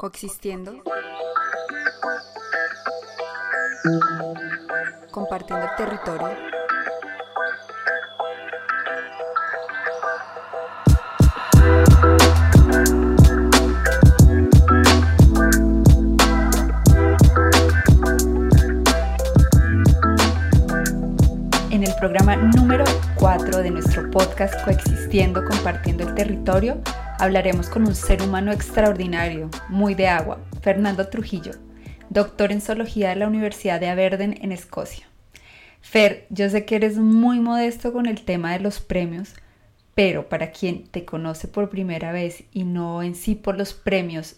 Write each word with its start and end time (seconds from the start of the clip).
coexistiendo, 0.00 0.82
compartiendo 5.10 5.66
el 5.66 5.76
territorio. 5.76 6.28
En 21.70 21.84
el 21.84 21.94
programa 22.00 22.36
número 22.36 22.84
4 23.16 23.58
de 23.58 23.70
nuestro 23.70 24.10
podcast 24.10 24.64
Coexistiendo, 24.64 25.44
compartiendo 25.44 26.04
el 26.04 26.14
territorio, 26.14 26.80
hablaremos 27.20 27.68
con 27.68 27.86
un 27.86 27.94
ser 27.94 28.22
humano 28.22 28.50
extraordinario, 28.50 29.50
muy 29.68 29.94
de 29.94 30.08
agua, 30.08 30.40
Fernando 30.62 31.08
Trujillo, 31.08 31.52
doctor 32.08 32.50
en 32.50 32.62
zoología 32.62 33.10
de 33.10 33.16
la 33.16 33.28
Universidad 33.28 33.78
de 33.78 33.90
Aberdeen 33.90 34.38
en 34.40 34.52
Escocia. 34.52 35.06
Fer, 35.82 36.26
yo 36.30 36.48
sé 36.48 36.64
que 36.64 36.76
eres 36.76 36.96
muy 36.96 37.38
modesto 37.38 37.92
con 37.92 38.06
el 38.06 38.22
tema 38.22 38.54
de 38.54 38.60
los 38.60 38.80
premios, 38.80 39.34
pero 39.94 40.30
para 40.30 40.50
quien 40.50 40.84
te 40.84 41.04
conoce 41.04 41.46
por 41.46 41.68
primera 41.68 42.10
vez 42.10 42.44
y 42.52 42.64
no 42.64 43.02
en 43.02 43.14
sí 43.14 43.34
por 43.34 43.58
los 43.58 43.74
premios, 43.74 44.36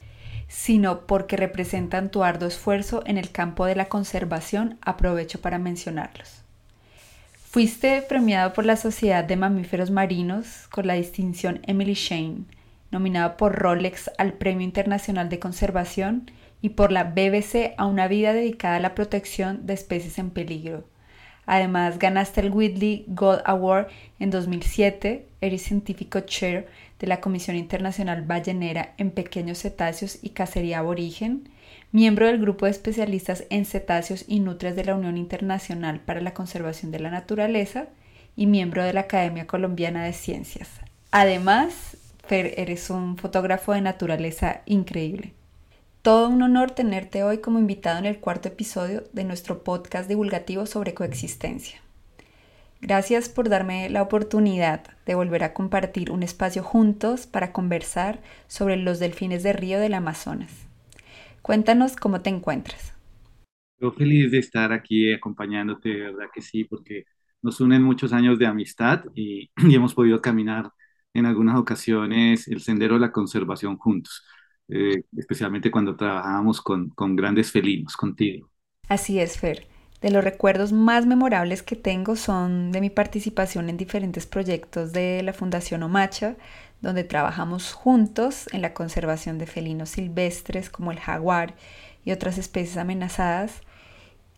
sino 0.49 1.07
porque 1.07 1.37
representan 1.37 2.11
tu 2.11 2.25
arduo 2.25 2.49
esfuerzo 2.49 3.05
en 3.07 3.17
el 3.17 3.31
campo 3.31 3.65
de 3.65 3.77
la 3.77 3.89
conservación, 3.89 4.79
aprovecho 4.83 5.41
para 5.41 5.61
mencionarlos. 5.61 6.43
Fuiste 7.49 8.03
premiado 8.03 8.53
por 8.53 8.67
la 8.67 8.75
Sociedad 8.75 9.23
de 9.23 9.37
Mamíferos 9.37 9.93
Marinos 9.93 10.67
con 10.69 10.89
la 10.89 10.95
distinción 10.95 11.61
Emily 11.65 11.95
Shane, 11.95 12.47
nominado 12.93 13.37
por 13.37 13.57
Rolex 13.57 14.11
al 14.19 14.35
Premio 14.35 14.65
Internacional 14.65 15.29
de 15.29 15.41
Conservación 15.41 16.31
y 16.61 16.71
por 16.71 16.93
la 16.93 17.05
BBC 17.05 17.75
a 17.77 17.87
una 17.87 18.07
vida 18.07 18.33
dedicada 18.33 18.77
a 18.77 18.81
la 18.81 18.95
protección 18.95 19.67
de 19.67 19.75
especies 19.75 20.19
en 20.19 20.31
peligro. 20.31 20.85
Además, 21.45 21.99
ganaste 21.99 22.41
el 22.41 22.53
Whitley 22.53 23.05
Gold 23.09 23.43
Award 23.45 23.89
en 24.21 24.31
2007, 24.31 25.27
eres 25.41 25.63
científico 25.63 26.21
chair 26.21 26.69
de 27.01 27.09
la 27.09 27.21
Comisión 27.21 27.57
Internacional 27.57 28.23
Ballenera 28.23 28.95
en 28.97 29.11
Pequeños 29.11 29.59
Cetáceos 29.59 30.21
y 30.23 30.31
Cacería 30.31 30.79
Aborigen, 30.79 31.49
miembro 31.91 32.27
del 32.27 32.41
grupo 32.41 32.67
de 32.67 32.71
especialistas 32.71 33.45
en 33.51 33.65
cetáceos 33.65 34.25
y 34.29 34.39
nutrias 34.39 34.77
de 34.77 34.85
la 34.85 34.95
Unión 34.95 35.17
Internacional 35.17 35.99
para 35.99 36.21
la 36.21 36.33
Conservación 36.33 36.93
de 36.93 37.01
la 37.01 37.11
Naturaleza 37.11 37.87
y 38.37 38.47
miembro 38.47 38.85
de 38.85 38.93
la 38.93 39.01
Academia 39.01 39.49
Colombiana 39.49 40.05
de 40.05 40.13
Ciencias. 40.13 40.69
Además, 41.11 41.97
Fer, 42.23 42.55
eres 42.57 42.89
un 42.91 43.17
fotógrafo 43.17 43.73
de 43.73 43.81
naturaleza 43.81 44.63
increíble. 44.67 45.33
Todo 46.03 46.29
un 46.29 46.43
honor 46.43 46.71
tenerte 46.71 47.23
hoy 47.25 47.39
como 47.39 47.59
invitado 47.59 47.99
en 47.99 48.07
el 48.07 48.19
cuarto 48.19 48.49
episodio 48.49 49.05
de 49.13 49.25
nuestro 49.25 49.63
podcast 49.63 50.09
divulgativo 50.09 50.67
sobre 50.67 50.95
coexistencia. 50.95 51.81
Gracias 52.81 53.29
por 53.29 53.49
darme 53.49 53.89
la 53.91 54.03
oportunidad 54.03 54.83
de 55.07 55.15
volver 55.15 55.45
a 55.45 55.53
compartir 55.53 56.11
un 56.11 56.23
espacio 56.23 56.65
juntos 56.65 57.27
para 57.27 57.53
conversar 57.53 58.21
sobre 58.49 58.77
los 58.77 58.99
delfines 58.99 59.43
de 59.45 59.53
río 59.53 59.79
del 59.79 59.95
Amazonas. 59.95 60.67
Cuéntanos 61.43 61.97
cómo 61.97 62.21
te 62.21 62.31
encuentras. 62.31 62.95
Yo 63.81 63.93
feliz 63.93 64.31
de 64.31 64.39
estar 64.39 64.73
aquí 64.73 65.13
acompañándote, 65.13 65.91
verdad 65.93 66.27
que 66.33 66.41
sí, 66.41 66.65
porque 66.65 67.05
nos 67.43 67.61
unen 67.61 67.83
muchos 67.83 68.13
años 68.13 68.39
de 68.39 68.47
amistad 68.47 69.05
y 69.15 69.51
hemos 69.75 69.95
podido 69.95 70.21
caminar 70.21 70.71
en 71.15 71.27
algunas 71.27 71.57
ocasiones 71.59 72.49
el 72.49 72.61
sendero 72.63 72.95
de 72.95 73.01
la 73.01 73.13
conservación 73.13 73.79
juntos, 73.79 74.25
eh, 74.69 75.05
especialmente 75.17 75.71
cuando 75.71 75.97
trabajábamos 75.97 76.61
con, 76.61 76.91
con 76.91 77.17
grandes 77.17 77.51
felinos 77.53 77.97
contigo. 77.97 78.51
Así 78.89 79.19
es, 79.21 79.39
Fer. 79.39 79.67
De 80.01 80.11
los 80.11 80.23
recuerdos 80.25 80.73
más 80.73 81.07
memorables 81.07 81.63
que 81.63 81.77
tengo 81.77 82.17
son 82.17 82.73
de 82.73 82.81
mi 82.81 82.91
participación 82.91 83.69
en 83.69 83.77
diferentes 83.77 84.27
proyectos 84.27 84.93
de 84.93 85.23
la 85.23 85.33
Fundación 85.33 85.83
Omacha, 85.83 86.37
donde 86.81 87.05
trabajamos 87.05 87.73
juntos 87.73 88.49
en 88.53 88.63
la 88.63 88.75
conservación 88.75 89.39
de 89.39 89.47
felinos 89.47 89.91
silvestres 89.91 90.71
como 90.71 90.91
el 90.93 90.99
jaguar 91.01 91.55
y 92.05 92.11
otras 92.13 92.39
especies 92.39 92.77
amenazadas, 92.77 93.63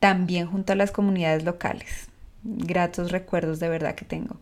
también 0.00 0.46
junto 0.48 0.72
a 0.74 0.76
las 0.76 0.90
comunidades 0.92 1.44
locales. 1.44 2.08
Gratos 2.44 3.12
recuerdos 3.12 3.60
de 3.60 3.68
verdad 3.70 3.94
que 3.96 4.04
tengo. 4.04 4.38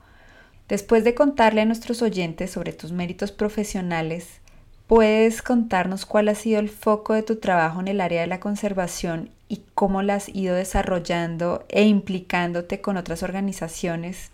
Después 0.68 1.04
de 1.04 1.14
contarle 1.14 1.60
a 1.60 1.66
nuestros 1.66 2.02
oyentes 2.02 2.50
sobre 2.50 2.72
tus 2.72 2.92
méritos 2.92 3.32
profesionales, 3.32 4.40
¿puedes 4.86 5.42
contarnos 5.42 6.06
cuál 6.06 6.28
ha 6.28 6.34
sido 6.34 6.60
el 6.60 6.68
foco 6.68 7.14
de 7.14 7.22
tu 7.22 7.36
trabajo 7.36 7.80
en 7.80 7.88
el 7.88 8.00
área 8.00 8.22
de 8.22 8.26
la 8.26 8.40
conservación 8.40 9.30
y 9.48 9.62
cómo 9.74 10.02
la 10.02 10.14
has 10.14 10.28
ido 10.34 10.54
desarrollando 10.54 11.64
e 11.68 11.84
implicándote 11.86 12.80
con 12.80 12.96
otras 12.96 13.22
organizaciones 13.22 14.30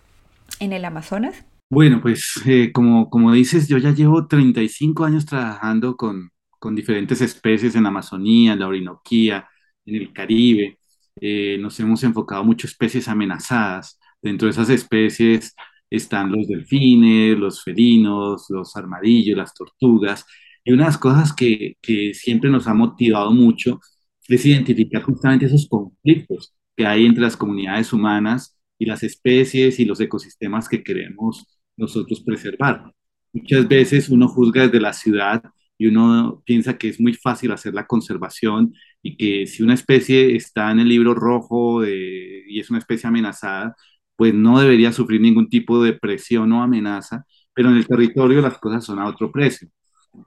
en 0.60 0.72
el 0.72 0.84
Amazonas? 0.84 1.44
Bueno, 1.70 2.00
pues 2.00 2.40
eh, 2.46 2.72
como, 2.72 3.10
como 3.10 3.32
dices, 3.32 3.68
yo 3.68 3.78
ya 3.78 3.92
llevo 3.92 4.26
35 4.26 5.04
años 5.04 5.26
trabajando 5.26 5.96
con, 5.96 6.30
con 6.58 6.74
diferentes 6.74 7.20
especies 7.20 7.74
en 7.74 7.86
Amazonía, 7.86 8.54
en 8.54 8.60
la 8.60 8.68
Orinoquía, 8.68 9.46
en 9.84 9.96
el 9.96 10.12
Caribe. 10.12 10.78
Eh, 11.20 11.58
nos 11.60 11.78
hemos 11.80 12.02
enfocado 12.04 12.44
mucho 12.44 12.66
especies 12.66 13.08
amenazadas. 13.08 13.98
Dentro 14.22 14.46
de 14.46 14.52
esas 14.52 14.70
especies 14.70 15.54
están 15.90 16.32
los 16.32 16.46
delfines, 16.48 17.38
los 17.38 17.62
felinos, 17.62 18.46
los 18.50 18.76
armadillos, 18.76 19.36
las 19.36 19.54
tortugas. 19.54 20.24
Y 20.64 20.72
una 20.72 20.84
de 20.84 20.88
las 20.88 20.98
cosas 20.98 21.32
que, 21.32 21.76
que 21.80 22.14
siempre 22.14 22.50
nos 22.50 22.66
ha 22.66 22.74
motivado 22.74 23.32
mucho 23.32 23.80
es 24.28 24.44
identificar 24.46 25.02
justamente 25.02 25.46
esos 25.46 25.66
conflictos 25.68 26.54
que 26.76 26.86
hay 26.86 27.06
entre 27.06 27.22
las 27.22 27.36
comunidades 27.36 27.92
humanas 27.92 28.56
y 28.78 28.86
las 28.86 29.02
especies 29.02 29.80
y 29.80 29.84
los 29.84 30.00
ecosistemas 30.00 30.68
que 30.68 30.82
queremos 30.82 31.46
nosotros 31.76 32.20
preservar. 32.20 32.92
Muchas 33.32 33.66
veces 33.68 34.08
uno 34.08 34.28
juzga 34.28 34.62
desde 34.64 34.80
la 34.80 34.92
ciudad 34.92 35.42
y 35.78 35.86
uno 35.86 36.42
piensa 36.44 36.76
que 36.76 36.88
es 36.88 37.00
muy 37.00 37.14
fácil 37.14 37.52
hacer 37.52 37.74
la 37.74 37.86
conservación 37.86 38.74
y 39.02 39.16
que 39.16 39.46
si 39.46 39.62
una 39.62 39.74
especie 39.74 40.34
está 40.36 40.70
en 40.72 40.80
el 40.80 40.88
libro 40.88 41.14
rojo 41.14 41.86
y 41.86 42.58
es 42.58 42.70
una 42.70 42.80
especie 42.80 43.08
amenazada, 43.08 43.76
pues 44.18 44.34
no 44.34 44.60
debería 44.60 44.92
sufrir 44.92 45.20
ningún 45.22 45.48
tipo 45.48 45.82
de 45.82 45.94
presión 45.94 46.52
o 46.52 46.62
amenaza, 46.62 47.24
pero 47.54 47.70
en 47.70 47.76
el 47.76 47.86
territorio 47.86 48.42
las 48.42 48.58
cosas 48.58 48.84
son 48.84 48.98
a 49.00 49.08
otro 49.08 49.32
precio. 49.32 49.68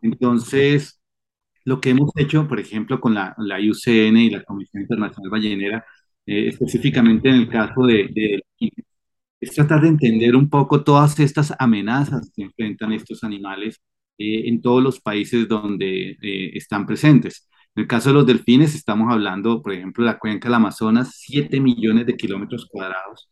Entonces, 0.01 1.01
lo 1.65 1.81
que 1.81 1.91
hemos 1.91 2.11
hecho, 2.17 2.47
por 2.47 2.59
ejemplo, 2.59 2.99
con 3.01 3.13
la, 3.13 3.35
la 3.39 3.59
IUCN 3.59 4.17
y 4.17 4.29
la 4.31 4.43
Comisión 4.43 4.83
Internacional 4.83 5.31
Ballenera, 5.31 5.85
eh, 6.25 6.47
específicamente 6.49 7.29
en 7.29 7.35
el 7.35 7.49
caso 7.49 7.85
de, 7.85 8.09
de, 8.13 8.41
es 9.39 9.51
tratar 9.53 9.81
de 9.81 9.89
entender 9.89 10.35
un 10.35 10.49
poco 10.49 10.83
todas 10.83 11.19
estas 11.19 11.53
amenazas 11.59 12.31
que 12.35 12.43
enfrentan 12.43 12.93
estos 12.93 13.23
animales 13.23 13.81
eh, 14.17 14.47
en 14.47 14.61
todos 14.61 14.83
los 14.83 14.99
países 15.01 15.47
donde 15.47 16.11
eh, 16.21 16.51
están 16.55 16.85
presentes. 16.85 17.49
En 17.75 17.83
el 17.83 17.87
caso 17.87 18.09
de 18.09 18.15
los 18.15 18.25
delfines, 18.27 18.75
estamos 18.75 19.11
hablando, 19.11 19.61
por 19.61 19.73
ejemplo, 19.73 20.03
de 20.05 20.11
la 20.11 20.19
cuenca 20.19 20.47
del 20.47 20.55
Amazonas, 20.55 21.13
7 21.15 21.59
millones 21.59 22.05
de 22.05 22.15
kilómetros 22.17 22.67
cuadrados, 22.67 23.29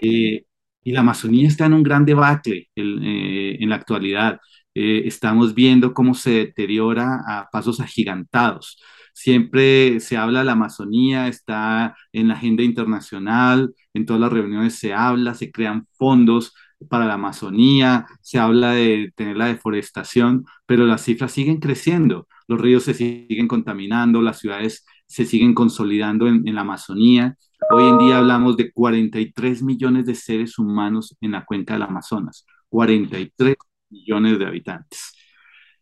eh, 0.00 0.44
y 0.82 0.92
la 0.92 1.00
Amazonía 1.00 1.48
está 1.48 1.66
en 1.66 1.74
un 1.74 1.82
gran 1.82 2.04
debacle 2.04 2.70
eh, 2.74 3.56
en 3.60 3.68
la 3.68 3.76
actualidad. 3.76 4.40
Eh, 4.74 5.02
estamos 5.06 5.54
viendo 5.54 5.92
cómo 5.94 6.14
se 6.14 6.30
deteriora 6.30 7.20
a 7.26 7.48
pasos 7.50 7.80
agigantados. 7.80 8.80
Siempre 9.12 10.00
se 10.00 10.16
habla 10.16 10.40
de 10.40 10.44
la 10.46 10.52
Amazonía, 10.52 11.28
está 11.28 11.96
en 12.12 12.28
la 12.28 12.34
agenda 12.34 12.62
internacional, 12.62 13.74
en 13.92 14.06
todas 14.06 14.20
las 14.20 14.32
reuniones 14.32 14.76
se 14.76 14.94
habla, 14.94 15.34
se 15.34 15.50
crean 15.50 15.86
fondos 15.98 16.54
para 16.88 17.04
la 17.06 17.14
Amazonía, 17.14 18.06
se 18.22 18.38
habla 18.38 18.72
de 18.72 19.12
tener 19.16 19.36
la 19.36 19.46
deforestación, 19.46 20.46
pero 20.66 20.86
las 20.86 21.02
cifras 21.04 21.32
siguen 21.32 21.58
creciendo, 21.58 22.26
los 22.48 22.60
ríos 22.60 22.84
se 22.84 22.94
siguen 22.94 23.48
contaminando, 23.48 24.22
las 24.22 24.38
ciudades 24.38 24.86
se 25.06 25.26
siguen 25.26 25.54
consolidando 25.54 26.28
en, 26.28 26.46
en 26.48 26.54
la 26.54 26.62
Amazonía 26.62 27.36
Hoy 27.68 27.84
en 27.88 27.98
día 27.98 28.18
hablamos 28.18 28.56
de 28.56 28.72
43 28.72 29.62
millones 29.62 30.06
de 30.06 30.14
seres 30.14 30.58
humanos 30.58 31.16
en 31.20 31.32
la 31.32 31.44
cuenca 31.44 31.74
del 31.74 31.82
Amazonas, 31.82 32.44
43 32.68 33.56
millones 33.90 34.38
de 34.38 34.46
habitantes. 34.46 35.12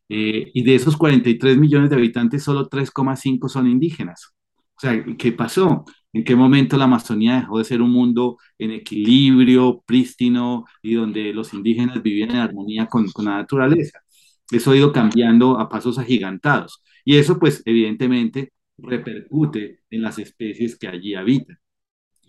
Eh, 0.08 0.50
y 0.52 0.62
de 0.64 0.74
esos 0.74 0.96
43 0.96 1.56
millones 1.56 1.90
de 1.90 1.96
habitantes, 1.96 2.42
solo 2.42 2.68
3,5 2.68 3.48
son 3.48 3.66
indígenas. 3.68 4.34
O 4.76 4.80
sea, 4.80 5.04
¿qué 5.16 5.32
pasó? 5.32 5.84
¿En 6.12 6.24
qué 6.24 6.36
momento 6.36 6.76
la 6.76 6.84
Amazonía 6.84 7.40
dejó 7.40 7.58
de 7.58 7.64
ser 7.64 7.80
un 7.82 7.90
mundo 7.90 8.38
en 8.58 8.70
equilibrio, 8.72 9.82
prístino 9.86 10.64
y 10.82 10.94
donde 10.94 11.32
los 11.32 11.54
indígenas 11.54 12.02
vivían 12.02 12.30
en 12.30 12.36
armonía 12.36 12.86
con, 12.86 13.10
con 13.12 13.24
la 13.26 13.36
naturaleza? 13.38 14.00
Eso 14.50 14.72
ha 14.72 14.76
ido 14.76 14.92
cambiando 14.92 15.58
a 15.58 15.68
pasos 15.68 15.98
agigantados. 15.98 16.82
Y 17.04 17.16
eso, 17.16 17.38
pues, 17.38 17.62
evidentemente, 17.66 18.52
repercute 18.78 19.80
en 19.90 20.02
las 20.02 20.18
especies 20.18 20.78
que 20.78 20.88
allí 20.88 21.14
habitan 21.14 21.58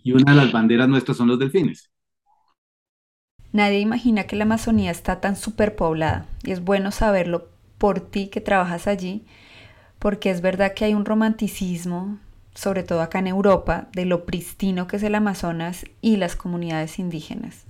y 0.02 0.12
una 0.12 0.32
de 0.32 0.36
las 0.36 0.52
banderas 0.52 0.88
nuestras 0.88 1.16
son 1.16 1.28
los 1.28 1.38
delfines. 1.38 1.90
Nadie 3.52 3.80
imagina 3.80 4.24
que 4.24 4.36
la 4.36 4.44
Amazonía 4.44 4.90
está 4.90 5.20
tan 5.20 5.36
superpoblada 5.36 6.26
y 6.44 6.52
es 6.52 6.62
bueno 6.62 6.92
saberlo 6.92 7.48
por 7.78 8.00
ti 8.00 8.28
que 8.28 8.40
trabajas 8.40 8.86
allí, 8.86 9.24
porque 9.98 10.30
es 10.30 10.40
verdad 10.40 10.74
que 10.74 10.84
hay 10.84 10.94
un 10.94 11.04
romanticismo, 11.04 12.18
sobre 12.54 12.84
todo 12.84 13.00
acá 13.02 13.18
en 13.18 13.26
Europa, 13.26 13.88
de 13.92 14.04
lo 14.04 14.24
pristino 14.24 14.86
que 14.86 14.96
es 14.96 15.02
el 15.02 15.14
Amazonas 15.14 15.84
y 16.00 16.16
las 16.16 16.36
comunidades 16.36 16.98
indígenas. 16.98 17.64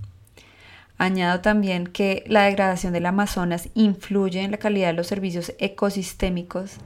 Añado 0.99 1.41
también 1.41 1.87
que 1.87 2.25
la 2.27 2.43
degradación 2.43 2.93
del 2.93 3.07
Amazonas 3.07 3.71
influye 3.75 4.43
en 4.43 4.51
la 4.51 4.59
calidad 4.59 4.89
de 4.89 4.93
los 4.93 5.07
servicios 5.07 5.55
ecosistémicos 5.59 6.77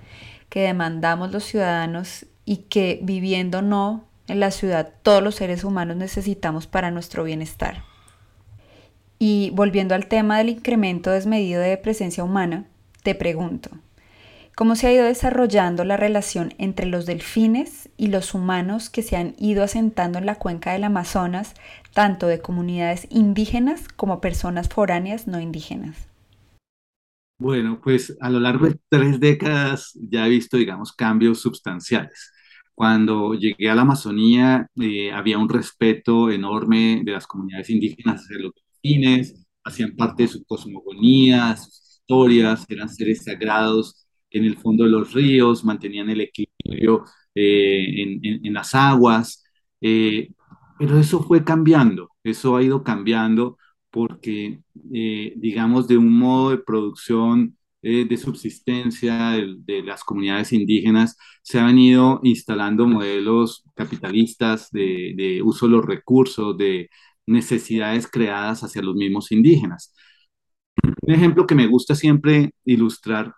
que 0.48 0.60
demandamos 0.60 1.32
los 1.32 1.42
ciudadanos 1.42 2.26
y 2.44 2.58
que 2.58 3.00
viviendo 3.02 3.60
no 3.60 4.04
en 4.28 4.40
la 4.40 4.50
ciudad 4.50 4.92
todos 5.02 5.22
los 5.22 5.34
seres 5.34 5.64
humanos 5.64 5.96
necesitamos 5.96 6.66
para 6.66 6.90
nuestro 6.90 7.24
bienestar. 7.24 7.82
Y 9.18 9.50
volviendo 9.54 9.94
al 9.94 10.06
tema 10.06 10.38
del 10.38 10.48
incremento 10.48 11.10
desmedido 11.10 11.60
de 11.60 11.76
presencia 11.76 12.24
humana, 12.24 12.66
te 13.02 13.14
pregunto, 13.14 13.70
¿cómo 14.54 14.76
se 14.76 14.86
ha 14.86 14.92
ido 14.92 15.04
desarrollando 15.04 15.84
la 15.84 15.96
relación 15.96 16.54
entre 16.58 16.86
los 16.86 17.06
delfines 17.06 17.88
y 17.96 18.08
los 18.08 18.34
humanos 18.34 18.90
que 18.90 19.02
se 19.02 19.16
han 19.16 19.34
ido 19.38 19.62
asentando 19.62 20.18
en 20.18 20.26
la 20.26 20.36
cuenca 20.36 20.72
del 20.72 20.84
Amazonas, 20.84 21.54
tanto 21.92 22.26
de 22.26 22.40
comunidades 22.40 23.06
indígenas 23.10 23.88
como 23.88 24.20
personas 24.20 24.68
foráneas 24.68 25.26
no 25.26 25.40
indígenas? 25.40 26.08
Bueno, 27.38 27.80
pues 27.82 28.16
a 28.20 28.30
lo 28.30 28.40
largo 28.40 28.66
de 28.66 28.78
tres 28.88 29.18
décadas 29.20 29.92
ya 29.94 30.26
he 30.26 30.30
visto, 30.30 30.56
digamos, 30.56 30.92
cambios 30.92 31.40
sustanciales. 31.40 32.32
Cuando 32.74 33.34
llegué 33.34 33.70
a 33.70 33.74
la 33.74 33.82
Amazonía 33.82 34.68
eh, 34.80 35.12
había 35.12 35.38
un 35.38 35.48
respeto 35.48 36.30
enorme 36.30 37.02
de 37.04 37.12
las 37.12 37.26
comunidades 37.26 37.70
indígenas 37.70 38.22
hacia 38.22 38.38
los 38.38 38.52
delfines, 38.82 39.46
hacían 39.64 39.96
parte 39.96 40.24
de 40.24 40.28
su 40.28 40.44
cosmogonía, 40.44 41.56
sus 41.56 42.00
historias, 42.00 42.66
eran 42.68 42.88
seres 42.88 43.24
sagrados 43.24 44.06
en 44.30 44.44
el 44.44 44.56
fondo 44.58 44.84
de 44.84 44.90
los 44.90 45.12
ríos, 45.12 45.64
mantenían 45.64 46.10
el 46.10 46.20
equilibrio 46.22 47.04
eh, 47.34 48.02
en, 48.42 48.52
las 48.54 48.74
aguas, 48.74 49.44
eh, 49.80 50.30
pero 50.78 50.98
eso 50.98 51.22
fue 51.22 51.44
cambiando, 51.44 52.10
eso 52.24 52.56
ha 52.56 52.62
ido 52.62 52.82
cambiando 52.84 53.58
porque, 53.90 54.60
eh, 54.92 55.32
digamos, 55.36 55.88
de 55.88 55.96
un 55.96 56.18
modo 56.18 56.50
de 56.50 56.58
producción 56.58 57.56
eh, 57.84 58.06
de 58.08 58.16
subsistencia 58.16 59.32
de, 59.32 59.82
las 59.82 60.04
comunidades 60.04 60.52
indígenas, 60.52 61.16
se 61.42 61.58
han 61.58 61.66
venido 61.68 62.20
instalando 62.22 62.86
modelos 62.86 63.64
capitalistas 63.74 64.70
de, 64.70 65.14
de, 65.16 65.42
uso 65.42 65.66
de 65.66 65.72
los 65.72 65.84
recursos, 65.84 66.56
de 66.58 66.88
necesidades 67.26 68.08
creadas 68.08 68.62
hacia 68.64 68.82
los 68.82 68.94
mismos 68.96 69.32
indígenas. 69.32 69.94
Un 71.02 71.14
ejemplo 71.14 71.46
que 71.46 71.54
me 71.54 71.66
gusta 71.66 71.94
siempre 71.94 72.52
ilustrar 72.64 73.34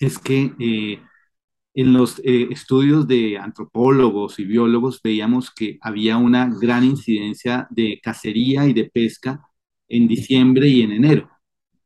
es 0.00 0.18
que 0.18 0.52
eh, 0.60 1.00
en 1.74 1.92
los 1.92 2.20
estudios 2.24 3.08
de 3.08 3.38
antropólogos 3.38 4.38
y 4.38 4.44
biólogos 4.44 5.00
veíamos 5.02 5.50
que 5.50 5.78
había 5.80 6.18
una 6.18 6.50
gran 6.60 6.84
incidencia 6.84 7.66
de 7.70 8.00
cacería 8.02 8.66
y 8.66 8.74
de 8.74 8.90
pesca 8.90 9.40
en 9.88 10.08
diciembre 10.08 10.68
y 10.68 10.82
en 10.82 10.92
enero. 10.92 11.30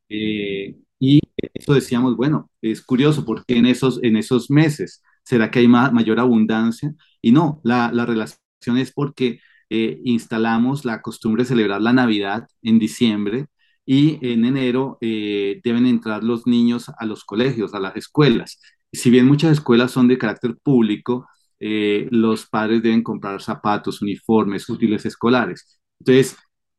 Eh, 0.08 0.76
y 0.98 1.20
eso 1.54 1.74
decíamos, 1.74 2.16
bueno, 2.16 2.50
es 2.62 2.82
curioso 2.82 3.24
porque 3.24 3.56
en 3.56 3.66
esos, 3.66 4.00
en 4.02 4.16
esos 4.16 4.50
meses 4.50 5.02
será 5.24 5.50
que 5.50 5.58
hay 5.60 5.68
mayor 5.68 6.20
abundancia 6.20 6.94
y 7.20 7.32
no, 7.32 7.60
la, 7.64 7.90
la 7.92 8.06
relación 8.06 8.38
es 8.78 8.92
porque 8.92 9.40
eh, 9.70 10.00
instalamos 10.04 10.84
la 10.84 11.02
costumbre 11.02 11.42
de 11.42 11.48
celebrar 11.48 11.82
la 11.82 11.92
Navidad 11.92 12.48
en 12.62 12.78
diciembre 12.78 13.46
y 13.84 14.18
en 14.26 14.44
enero 14.44 14.98
eh, 15.00 15.60
deben 15.64 15.86
entrar 15.86 16.24
los 16.24 16.46
niños 16.46 16.90
a 16.98 17.04
los 17.06 17.24
colegios, 17.24 17.74
a 17.74 17.80
las 17.80 17.96
escuelas. 17.96 18.60
Si 18.92 19.10
bien 19.10 19.26
muchas 19.26 19.52
escuelas 19.52 19.90
son 19.92 20.08
de 20.08 20.18
carácter 20.18 20.56
público, 20.62 21.26
los 21.58 22.46
padres 22.46 22.82
deben 22.82 23.02
comprar 23.02 23.40
zapatos, 23.42 24.02
uniformes, 24.02 24.68
útiles 24.68 25.06
escolares. 25.06 25.80
Entonces, 25.98 26.36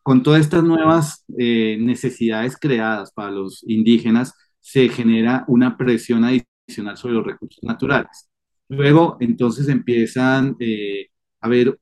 con 0.07 0.23
todas 0.23 0.39
estas 0.39 0.63
nuevas 0.63 1.25
eh, 1.37 1.77
necesidades 1.81 2.55
creadas 2.57 3.11
para 3.11 3.29
los 3.29 3.61
indígenas, 3.67 4.33
se 4.61 4.87
genera 4.87 5.43
una 5.49 5.75
presión 5.75 6.23
adicional 6.23 6.95
sobre 6.95 7.15
los 7.15 7.25
recursos 7.25 7.61
naturales. 7.61 8.29
Luego, 8.69 9.17
entonces, 9.19 9.67
empiezan 9.67 10.55
eh, 10.61 11.07
a 11.41 11.47
haber 11.47 11.77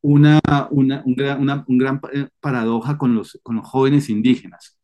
una, 0.00 0.40
una, 0.72 1.04
un 1.04 1.78
gran, 1.78 2.00
eh, 2.12 2.26
paradoja 2.40 2.98
con 2.98 3.14
los, 3.14 3.38
con 3.44 3.54
los 3.54 3.68
jóvenes 3.68 4.10
indígenas. 4.10 4.76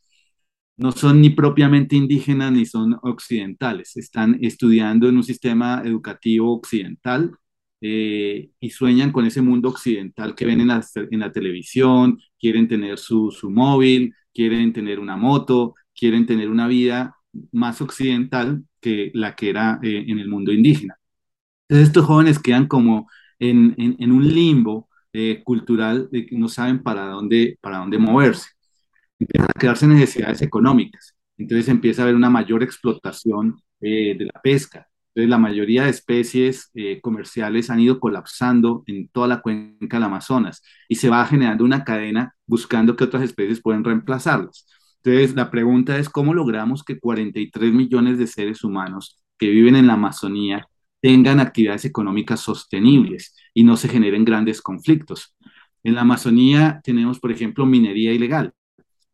No 0.77 0.93
son 0.93 1.21
ni 1.21 1.31
propiamente 1.31 1.97
indígenas 1.97 2.53
ni 2.53 2.65
son 2.65 2.97
occidentales. 3.03 3.97
Están 3.97 4.39
estudiando 4.41 5.09
en 5.09 5.17
un 5.17 5.25
sistema 5.25 5.83
educativo 5.85 6.55
occidental 6.55 7.33
eh, 7.81 8.51
y 8.59 8.71
sueñan 8.71 9.13
con 9.13 9.25
ese 9.25 9.41
mundo 9.41 9.69
occidental 9.69 10.35
que 10.35 10.45
ven 10.47 10.61
en 10.61 10.69
la, 10.69 10.85
en 10.95 11.21
la 11.21 11.33
televisión, 11.33 12.19
quieren 12.39 12.67
tener 12.69 12.99
su, 12.99 13.31
su, 13.31 13.51
móvil, 13.51 14.15
quieren 14.35 14.73
tener 14.73 14.99
una 14.99 15.17
moto, 15.17 15.75
quieren 15.95 16.27
tener 16.27 16.49
una 16.51 16.67
vida 16.67 17.17
más 17.53 17.81
occidental 17.81 18.65
que 18.81 19.11
la 19.15 19.37
que 19.37 19.51
era 19.51 19.79
eh, 19.83 20.05
en 20.09 20.19
el 20.19 20.29
mundo 20.29 20.53
indígena. 20.53 20.97
Entonces 21.69 21.89
estos 21.89 22.07
jóvenes 22.07 22.39
quedan 22.41 22.67
como 22.67 23.09
en, 23.39 23.75
en, 23.79 24.13
un 24.13 24.27
limbo 24.27 24.89
eh, 25.13 25.43
cultural 25.45 26.09
de 26.11 26.27
que 26.27 26.37
no 26.37 26.49
saben 26.49 26.83
para 26.83 27.07
dónde, 27.09 27.59
para 27.61 27.79
dónde 27.79 27.99
moverse. 27.99 28.51
Empiezan 29.19 29.51
a 29.51 29.59
crearse 29.59 29.87
necesidades 29.87 30.43
económicas. 30.43 31.15
Entonces 31.37 31.69
empieza 31.69 32.03
a 32.03 32.05
haber 32.05 32.17
una 32.17 32.31
mayor 32.31 32.63
explotación 32.63 33.61
de 33.81 34.29
la 34.33 34.41
pesca, 34.43 34.89
entonces, 35.19 35.31
la 35.31 35.39
mayoría 35.39 35.83
de 35.83 35.91
especies 35.91 36.71
eh, 36.75 37.01
comerciales 37.01 37.71
han 37.71 37.81
ido 37.81 37.99
colapsando 37.99 38.85
en 38.87 39.09
toda 39.09 39.27
la 39.27 39.41
cuenca 39.41 39.97
del 39.97 40.05
Amazonas 40.05 40.63
y 40.89 40.95
se 40.95 41.09
va 41.09 41.27
generando 41.27 41.65
una 41.65 41.83
cadena 41.83 42.37
buscando 42.47 42.95
que 42.95 43.03
otras 43.03 43.25
especies 43.25 43.61
puedan 43.61 43.83
reemplazarlas. 43.83 44.69
Entonces, 45.03 45.35
la 45.35 45.51
pregunta 45.51 45.99
es 45.99 46.09
cómo 46.09 46.35
logramos 46.35 46.85
que 46.85 47.01
43 47.01 47.73
millones 47.73 48.17
de 48.19 48.29
seres 48.29 48.63
humanos 48.63 49.21
que 49.37 49.49
viven 49.51 49.75
en 49.75 49.89
la 49.89 49.95
Amazonía 49.95 50.69
tengan 51.01 51.41
actividades 51.41 51.85
económicas 51.85 52.39
sostenibles 52.39 53.35
y 53.53 53.65
no 53.65 53.77
se 53.77 53.89
generen 53.89 54.25
grandes 54.25 54.63
conflictos. 54.63 55.35
En 55.83 55.97
la 55.97 56.03
Amazonía 56.03 56.81
tenemos, 56.85 57.19
por 57.19 57.33
ejemplo, 57.33 57.67
minería 57.67 58.13
ilegal, 58.13 58.53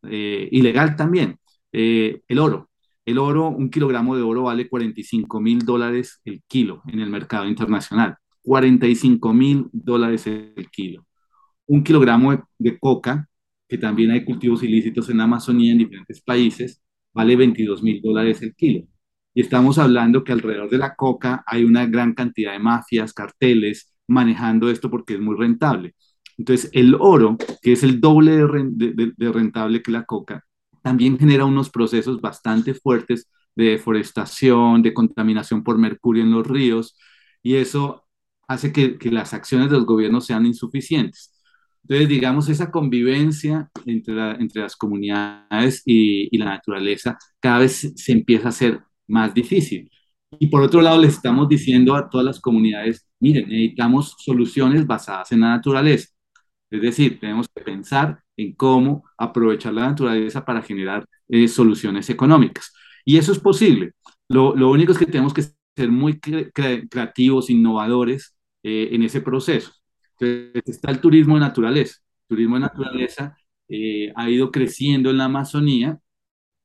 eh, 0.03 0.51
ilegal 0.53 0.97
también, 0.97 1.39
eh, 1.73 2.21
el 2.29 2.39
oro. 2.41 2.69
El 3.05 3.19
oro, 3.19 3.49
un 3.49 3.71
kilogramo 3.71 4.17
de 4.17 4.23
oro 4.23 4.45
vale 4.45 4.69
45 4.69 5.41
mil 5.41 5.59
dólares 5.61 6.21
el 6.25 6.43
kilo 6.47 6.83
en 6.87 7.01
el 7.01 7.11
mercado 7.11 7.47
internacional. 7.47 8.17
45 8.43 9.35
mil 9.35 9.69
dólares 9.73 10.27
el 10.27 10.69
kilo. 10.71 11.07
Un 11.67 11.85
kilogramo 11.85 12.47
de, 12.59 12.79
coca, 12.79 13.29
que 13.69 13.79
también 13.79 14.11
hay 14.11 14.25
cultivos 14.25 14.63
ilícitos 14.63 15.09
en 15.11 15.21
Amazonía 15.21 15.73
en 15.73 15.79
diferentes 15.79 16.23
países, 16.23 16.83
vale 17.13 17.37
22 17.37 17.83
mil 17.83 18.01
dólares 18.03 18.43
el 18.43 18.55
kilo. 18.55 18.87
Y 19.35 19.41
estamos 19.43 19.79
hablando 19.79 20.25
que 20.25 20.33
alrededor 20.33 20.71
de 20.71 20.79
la 20.79 20.95
coca 20.95 21.43
hay 21.47 21.65
una 21.65 21.87
gran 21.87 22.15
cantidad 22.15 22.53
de 22.53 22.59
mafias, 22.59 23.13
carteles 23.13 23.93
manejando 24.07 24.71
esto 24.71 24.91
porque 24.91 25.15
es 25.15 25.21
muy 25.21 25.37
rentable. 25.37 25.95
Entonces, 26.39 26.71
el 26.73 26.95
oro, 26.99 27.37
que 27.63 27.73
es 27.73 27.83
el 27.83 28.01
doble 28.01 28.37
de 28.37 29.33
rentable 29.33 29.83
que 29.83 29.93
la 29.93 30.05
coca, 30.05 30.45
también 30.85 31.19
genera 31.19 31.47
unos 31.47 31.71
procesos 31.71 32.21
bastante 32.21 32.75
fuertes 32.75 33.31
de 33.57 33.71
deforestación, 33.71 34.83
de 34.83 34.93
contaminación 34.93 35.65
por 35.65 35.79
mercurio 35.79 36.23
en 36.23 36.31
los 36.31 36.47
ríos, 36.47 36.97
y 37.43 37.57
eso 37.57 38.07
hace 38.49 38.71
que, 38.73 38.99
las 39.11 39.33
acciones 39.33 39.71
de 39.71 39.77
los 39.77 39.87
gobiernos 39.87 40.27
sean 40.27 40.45
insuficientes. 40.45 41.33
Entonces, 41.83 42.09
digamos, 42.09 42.49
esa 42.51 42.71
convivencia 42.71 43.71
entre, 43.87 44.33
entre 44.33 44.63
las 44.63 44.77
comunidades 44.77 45.83
y, 45.87 46.37
la 46.39 46.47
naturaleza 46.47 47.19
cada 47.41 47.61
vez 47.61 47.93
se 47.97 48.13
empieza 48.13 48.47
a 48.47 48.51
hacer 48.51 48.81
más 49.07 49.33
difícil. 49.35 49.91
Y 50.39 50.49
por 50.49 50.63
otro 50.63 50.83
lado, 50.83 51.01
le 51.01 51.09
estamos 51.09 51.49
diciendo 51.49 51.95
a 51.97 52.11
todas 52.11 52.27
las 52.27 52.41
comunidades, 52.41 53.07
miren, 53.21 53.49
necesitamos 53.49 54.17
soluciones 54.19 54.87
basadas 54.87 55.33
en 55.33 55.41
la 55.41 55.51
naturaleza. 55.51 56.09
Es 56.71 56.83
decir, 56.83 57.21
tenemos 57.21 57.47
que 57.55 57.63
pensar 57.63 58.24
en 58.37 58.55
cómo 58.55 59.05
aprovechar 59.17 59.73
la 59.75 59.89
naturaleza 59.89 60.45
para 60.45 60.63
generar 60.63 61.07
eh, 61.29 61.49
soluciones 61.49 62.11
económicas. 62.11 62.73
Y 63.05 63.19
eso 63.19 63.33
es 63.33 63.39
posible. 63.39 63.93
Lo, 64.29 64.55
lo, 64.57 64.71
único 64.71 64.93
es 64.93 64.99
que 64.99 65.07
tenemos 65.07 65.35
que 65.35 65.43
ser 65.77 65.91
muy 65.91 66.21
creativos, 66.21 67.51
innovadores 67.51 68.37
eh, 68.63 68.89
en 68.93 69.03
ese 69.03 69.21
proceso. 69.21 69.73
Entonces, 70.19 70.63
está 70.67 70.91
el 70.91 71.01
turismo 71.01 71.35
de 71.35 71.41
naturaleza. 71.41 71.97
El 72.23 72.37
turismo 72.37 72.57
de 72.57 72.61
naturaleza 72.63 73.37
eh, 73.69 74.13
ha 74.17 74.31
ido 74.31 74.51
creciendo 74.51 75.11
en 75.11 75.19
la 75.19 75.25
Amazonía 75.25 75.99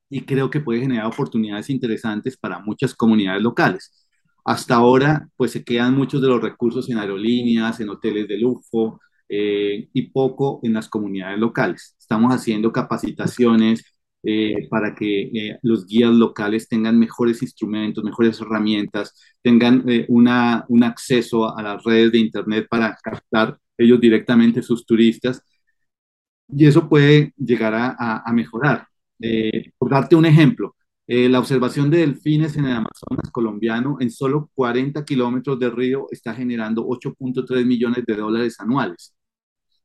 y 0.08 0.22
creo 0.22 0.50
que 0.50 0.60
puede 0.60 0.80
generar 0.80 1.06
oportunidades 1.06 1.70
interesantes 1.70 2.36
para 2.36 2.60
muchas 2.60 2.94
comunidades 2.94 3.42
locales. 3.42 4.08
Hasta 4.44 4.74
ahora, 4.76 5.28
pues 5.36 5.52
se 5.52 5.64
quedan 5.64 5.96
muchos 5.96 6.22
de 6.22 6.28
los 6.28 6.42
recursos 6.42 6.88
en 6.90 6.98
aerolíneas, 6.98 7.80
en 7.80 7.90
hoteles 7.90 8.26
de 8.28 8.38
lujo, 8.38 9.00
eh, 9.30 9.88
y 9.92 10.02
poco 10.10 10.60
en 10.62 10.74
las 10.74 10.88
comunidades 10.88 11.38
locales. 11.38 11.96
Estamos 11.98 12.34
haciendo 12.34 12.72
capacitaciones 12.72 13.84
eh, 14.22 14.68
para 14.68 14.94
que 14.94 15.22
eh, 15.32 15.58
los 15.62 15.86
guías 15.86 16.12
locales 16.12 16.68
tengan 16.68 16.98
mejores 16.98 17.40
instrumentos, 17.42 18.04
mejores 18.04 18.38
herramientas, 18.40 19.14
tengan 19.42 19.82
eh, 19.88 20.04
una, 20.08 20.64
un 20.68 20.84
acceso 20.84 21.56
a 21.56 21.62
las 21.62 21.82
redes 21.84 22.12
de 22.12 22.18
Internet 22.18 22.66
para 22.68 22.94
captar 23.02 23.58
ellos 23.78 23.98
directamente 24.00 24.62
sus 24.62 24.84
turistas. 24.84 25.42
Y 26.48 26.66
eso 26.66 26.88
puede 26.88 27.32
llegar 27.36 27.74
a, 27.74 28.22
a 28.24 28.32
mejorar. 28.32 28.86
por 29.78 29.90
darte 29.90 30.16
un 30.16 30.26
ejemplo, 30.26 30.74
la 31.06 31.38
observación 31.38 31.90
de 31.90 31.98
delfines 31.98 32.56
en 32.56 32.64
el 32.66 32.72
Amazonas 32.72 33.30
colombiano 33.32 33.96
en 34.00 34.10
solo 34.10 34.50
40 34.54 35.04
kilómetros 35.04 35.58
de 35.58 35.70
río 35.70 36.06
está 36.10 36.34
generando 36.34 36.86
8.3 36.86 37.64
millones 37.66 38.04
de 38.06 38.16
dólares 38.16 38.58
anuales. 38.60 39.14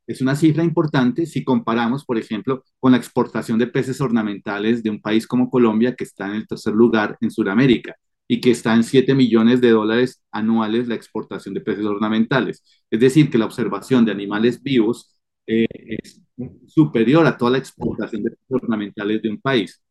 Es 0.08 0.22
una 0.22 0.36
cifra 0.36 0.64
importante 0.64 1.26
si 1.26 1.44
comparamos, 1.44 2.06
por 2.06 2.18
ejemplo, 2.18 2.64
con 2.80 2.92
la 2.92 2.98
exportación 2.98 3.58
de 3.60 3.68
peces 3.68 4.00
ornamentales 4.02 4.84
de 4.84 4.90
un 4.90 5.02
país 5.02 5.28
como 5.28 5.50
Colombia, 5.50 5.96
que 5.96 6.04
está 6.04 6.28
en 6.28 6.36
el 6.36 6.48
tercer 6.48 6.74
lugar 6.74 7.18
en 7.22 7.32
Sudamérica 7.32 7.96
y 8.28 8.42
que 8.42 8.52
está 8.52 8.74
en 8.76 8.84
7 8.84 9.14
millones 9.16 9.62
de 9.62 9.72
dólares 9.72 10.22
anuales 10.32 10.88
la 10.88 10.96
exportación 10.96 11.54
de 11.54 11.62
peces 11.62 11.86
ornamentales. 11.86 12.64
Es 12.90 13.00
decir, 13.00 13.30
que 13.30 13.38
la 13.38 13.46
observación 13.46 14.06
de 14.06 14.12
animales 14.12 14.62
vivos 14.62 15.20
eh, 15.48 15.68
es 15.88 16.22
superior 16.68 17.26
a 17.26 17.38
toda 17.38 17.52
la 17.52 17.58
exportación 17.60 18.24
de 18.24 18.32
peces 18.32 18.46
ornamentales 18.50 19.22
de 19.22 19.30
un 19.30 19.42
país. 19.42 19.82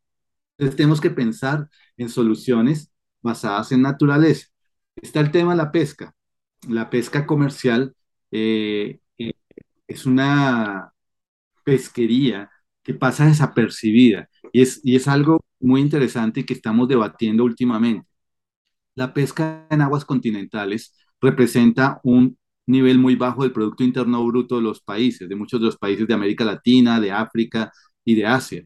Entonces 0.58 0.76
tenemos 0.76 1.00
que 1.00 1.10
pensar 1.10 1.68
en 1.96 2.08
soluciones 2.08 2.92
basadas 3.22 3.72
en 3.72 3.82
naturaleza. 3.82 4.48
Está 4.96 5.20
el 5.20 5.30
tema 5.30 5.52
de 5.52 5.58
la 5.58 5.72
pesca. 5.72 6.14
La 6.68 6.90
pesca 6.90 7.26
comercial 7.26 7.94
eh, 8.30 9.00
es 9.86 10.06
una 10.06 10.92
pesquería 11.64 12.50
que 12.82 12.94
pasa 12.94 13.26
desapercibida 13.26 14.28
y 14.52 14.62
es, 14.62 14.80
y 14.84 14.96
es 14.96 15.08
algo 15.08 15.40
muy 15.60 15.80
interesante 15.80 16.46
que 16.46 16.54
estamos 16.54 16.88
debatiendo 16.88 17.44
últimamente. 17.44 18.08
La 18.94 19.14
pesca 19.14 19.66
en 19.70 19.80
aguas 19.82 20.04
continentales 20.04 20.94
representa 21.20 22.00
un 22.04 22.38
nivel 22.66 22.98
muy 22.98 23.16
bajo 23.16 23.42
del 23.42 23.52
Producto 23.52 23.84
Interno 23.84 24.24
Bruto 24.26 24.56
de 24.56 24.62
los 24.62 24.80
países, 24.82 25.28
de 25.28 25.36
muchos 25.36 25.60
de 25.60 25.66
los 25.66 25.76
países 25.78 26.06
de 26.06 26.14
América 26.14 26.44
Latina, 26.44 27.00
de 27.00 27.12
África 27.12 27.72
y 28.04 28.14
de 28.14 28.26
Asia. 28.26 28.64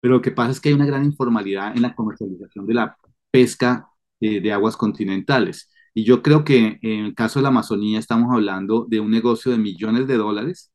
Pero 0.00 0.14
lo 0.14 0.22
que 0.22 0.32
pasa 0.32 0.52
es 0.52 0.60
que 0.60 0.70
hay 0.70 0.74
una 0.74 0.86
gran 0.86 1.04
informalidad 1.04 1.76
en 1.76 1.82
la 1.82 1.94
comercialización 1.94 2.66
de 2.66 2.74
la 2.74 2.96
pesca 3.30 3.88
eh, 4.20 4.40
de 4.40 4.52
aguas 4.52 4.76
continentales. 4.76 5.70
Y 5.94 6.04
yo 6.04 6.22
creo 6.22 6.44
que 6.44 6.78
en 6.82 7.04
el 7.06 7.14
caso 7.14 7.38
de 7.38 7.44
la 7.44 7.48
Amazonía 7.50 7.98
estamos 7.98 8.32
hablando 8.32 8.86
de 8.88 9.00
un 9.00 9.10
negocio 9.10 9.52
de 9.52 9.58
millones 9.58 10.06
de 10.06 10.16
dólares 10.16 10.72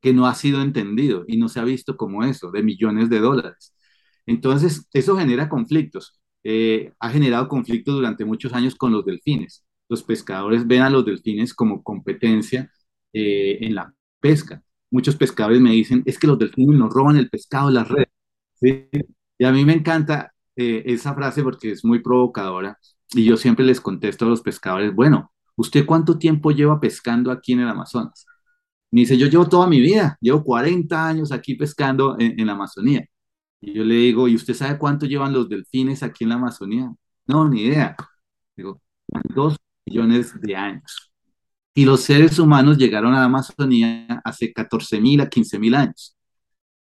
que 0.00 0.12
no 0.12 0.26
ha 0.26 0.34
sido 0.34 0.62
entendido 0.62 1.24
y 1.28 1.38
no 1.38 1.48
se 1.48 1.60
ha 1.60 1.64
visto 1.64 1.96
como 1.96 2.24
eso, 2.24 2.50
de 2.50 2.62
millones 2.62 3.10
de 3.10 3.20
dólares. 3.20 3.74
Entonces, 4.26 4.88
eso 4.92 5.16
genera 5.16 5.48
conflictos. 5.48 6.20
Eh, 6.44 6.92
ha 7.00 7.10
generado 7.10 7.48
conflictos 7.48 7.94
durante 7.94 8.24
muchos 8.24 8.52
años 8.52 8.74
con 8.76 8.92
los 8.92 9.04
delfines. 9.04 9.64
Los 9.88 10.02
pescadores 10.02 10.66
ven 10.66 10.82
a 10.82 10.90
los 10.90 11.04
delfines 11.06 11.54
como 11.54 11.82
competencia 11.82 12.70
eh, 13.12 13.58
en 13.62 13.74
la 13.74 13.94
pesca. 14.20 14.62
Muchos 14.90 15.16
pescadores 15.16 15.60
me 15.60 15.72
dicen, 15.72 16.02
es 16.06 16.18
que 16.18 16.26
los 16.26 16.38
delfines 16.38 16.78
nos 16.78 16.92
roban 16.92 17.16
el 17.16 17.30
pescado 17.30 17.70
las 17.70 17.88
redes. 17.88 18.08
Y 19.38 19.44
a 19.44 19.52
mí 19.52 19.64
me 19.64 19.74
encanta 19.74 20.32
eh, 20.56 20.82
esa 20.86 21.14
frase 21.14 21.42
porque 21.42 21.72
es 21.72 21.84
muy 21.84 22.00
provocadora 22.00 22.78
y 23.12 23.24
yo 23.24 23.36
siempre 23.36 23.64
les 23.64 23.80
contesto 23.80 24.26
a 24.26 24.28
los 24.28 24.42
pescadores, 24.42 24.94
bueno, 24.94 25.32
¿usted 25.56 25.86
cuánto 25.86 26.18
tiempo 26.18 26.50
lleva 26.50 26.80
pescando 26.80 27.30
aquí 27.30 27.52
en 27.52 27.60
el 27.60 27.68
Amazonas? 27.68 28.26
Me 28.90 29.00
dice, 29.00 29.18
yo 29.18 29.26
llevo 29.26 29.48
toda 29.48 29.66
mi 29.66 29.80
vida, 29.80 30.16
llevo 30.20 30.44
40 30.44 31.08
años 31.08 31.32
aquí 31.32 31.54
pescando 31.56 32.16
en, 32.18 32.46
la 32.46 32.52
Amazonía. 32.52 33.04
Y 33.60 33.74
yo 33.74 33.84
le 33.84 33.96
digo, 33.96 34.28
¿y 34.28 34.36
usted 34.36 34.54
sabe 34.54 34.78
cuánto 34.78 35.06
llevan 35.06 35.32
los 35.32 35.48
delfines 35.48 36.02
aquí 36.02 36.24
en 36.24 36.30
la 36.30 36.36
Amazonía? 36.36 36.92
No, 37.26 37.48
ni 37.48 37.62
idea. 37.62 37.96
Digo, 38.56 38.80
dos 39.34 39.56
millones 39.86 40.40
de 40.40 40.56
años. 40.56 41.12
Y 41.74 41.84
los 41.84 42.02
seres 42.02 42.38
humanos 42.38 42.78
llegaron 42.78 43.14
a 43.14 43.18
la 43.20 43.24
Amazonía 43.24 44.22
hace 44.24 44.52
14 44.52 45.00
mil 45.00 45.20
a 45.20 45.28
15 45.28 45.58
mil 45.58 45.74
años. 45.74 46.13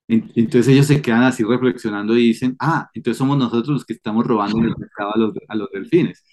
Entonces 0.10 0.68
ellos 0.70 0.88
se 0.88 1.02
quedan 1.04 1.24
así 1.24 1.44
reflexionando 1.44 2.18
y 2.18 2.22
dicen, 2.30 2.56
ah, 2.60 2.90
entonces 2.96 3.18
somos 3.18 3.38
nosotros 3.38 3.70
los 3.70 3.86
que 3.86 3.94
estamos 3.94 4.26
robando 4.26 4.58
el 4.58 4.76
mercado 4.76 5.16
a 5.16 5.18
los, 5.20 5.34
a 5.48 5.56
los 5.56 5.70
delfines. 5.72 6.26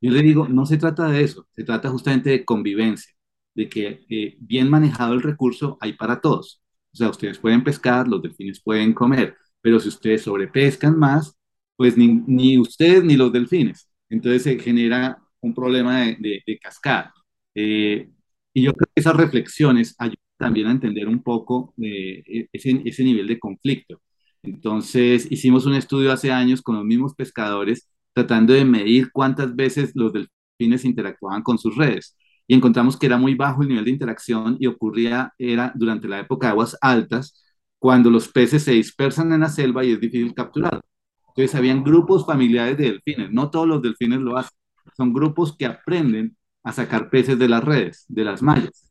Yo 0.00 0.10
le 0.12 0.22
digo, 0.22 0.48
no 0.48 0.64
se 0.64 0.78
trata 0.78 1.08
de 1.08 1.22
eso, 1.24 1.46
se 1.54 1.64
trata 1.64 1.90
justamente 1.90 2.30
de 2.30 2.44
convivencia, 2.44 3.12
de 3.54 3.68
que 3.68 4.06
eh, 4.08 4.36
bien 4.40 4.70
manejado 4.70 5.12
el 5.14 5.22
recurso 5.22 5.76
hay 5.80 5.92
para 5.94 6.20
todos. 6.20 6.62
O 6.92 6.96
sea, 6.96 7.10
ustedes 7.10 7.38
pueden 7.38 7.62
pescar, 7.64 8.08
los 8.08 8.22
delfines 8.22 8.62
pueden 8.62 8.94
comer, 8.94 9.36
pero 9.60 9.78
si 9.80 9.88
ustedes 9.88 10.22
sobrepescan 10.22 10.98
más, 10.98 11.36
pues 11.76 11.96
ni, 11.98 12.08
ni 12.26 12.58
ustedes 12.58 13.04
ni 13.04 13.16
los 13.16 13.32
delfines. 13.32 13.90
Entonces 14.08 14.42
se 14.42 14.58
genera 14.58 15.18
un 15.40 15.54
problema 15.54 16.00
de, 16.00 16.42
de, 16.46 16.58
cascada. 16.58 17.12
Eh, 17.54 18.10
y 18.54 18.62
yo 18.62 18.72
creo 18.72 18.88
que 18.94 19.00
esas 19.00 19.16
reflexiones 19.16 19.94
ayudan 19.98 20.27
también 20.38 20.68
a 20.68 20.72
entender 20.72 21.08
un 21.08 21.22
poco 21.22 21.74
eh, 21.82 22.48
ese, 22.52 22.82
ese 22.84 23.04
nivel 23.04 23.26
de 23.26 23.38
conflicto. 23.38 24.00
Entonces, 24.42 25.26
hicimos 25.30 25.66
un 25.66 25.74
estudio 25.74 26.12
hace 26.12 26.32
años 26.32 26.62
con 26.62 26.76
los 26.76 26.84
mismos 26.84 27.14
pescadores 27.14 27.88
tratando 28.14 28.52
de 28.52 28.64
medir 28.64 29.10
cuántas 29.12 29.54
veces 29.54 29.92
los 29.94 30.12
delfines 30.12 30.84
interactuaban 30.84 31.42
con 31.42 31.58
sus 31.58 31.76
redes. 31.76 32.16
Y 32.46 32.54
encontramos 32.54 32.96
que 32.96 33.06
era 33.06 33.18
muy 33.18 33.34
bajo 33.34 33.62
el 33.62 33.68
nivel 33.68 33.84
de 33.84 33.90
interacción 33.90 34.56
y 34.58 34.66
ocurría 34.66 35.32
era 35.38 35.72
durante 35.76 36.08
la 36.08 36.20
época 36.20 36.46
de 36.48 36.52
aguas 36.52 36.76
altas, 36.80 37.44
cuando 37.78 38.10
los 38.10 38.28
peces 38.28 38.64
se 38.64 38.72
dispersan 38.72 39.32
en 39.32 39.40
la 39.40 39.48
selva 39.48 39.84
y 39.84 39.92
es 39.92 40.00
difícil 40.00 40.34
capturar. 40.34 40.80
Entonces, 41.28 41.54
habían 41.54 41.84
grupos 41.84 42.26
familiares 42.26 42.76
de 42.78 42.84
delfines. 42.92 43.30
No 43.30 43.50
todos 43.50 43.68
los 43.68 43.82
delfines 43.82 44.20
lo 44.20 44.36
hacen. 44.36 44.56
Son 44.96 45.12
grupos 45.12 45.56
que 45.56 45.66
aprenden 45.66 46.36
a 46.64 46.72
sacar 46.72 47.10
peces 47.10 47.38
de 47.38 47.48
las 47.48 47.62
redes, 47.64 48.04
de 48.08 48.24
las 48.24 48.42
mallas. 48.42 48.87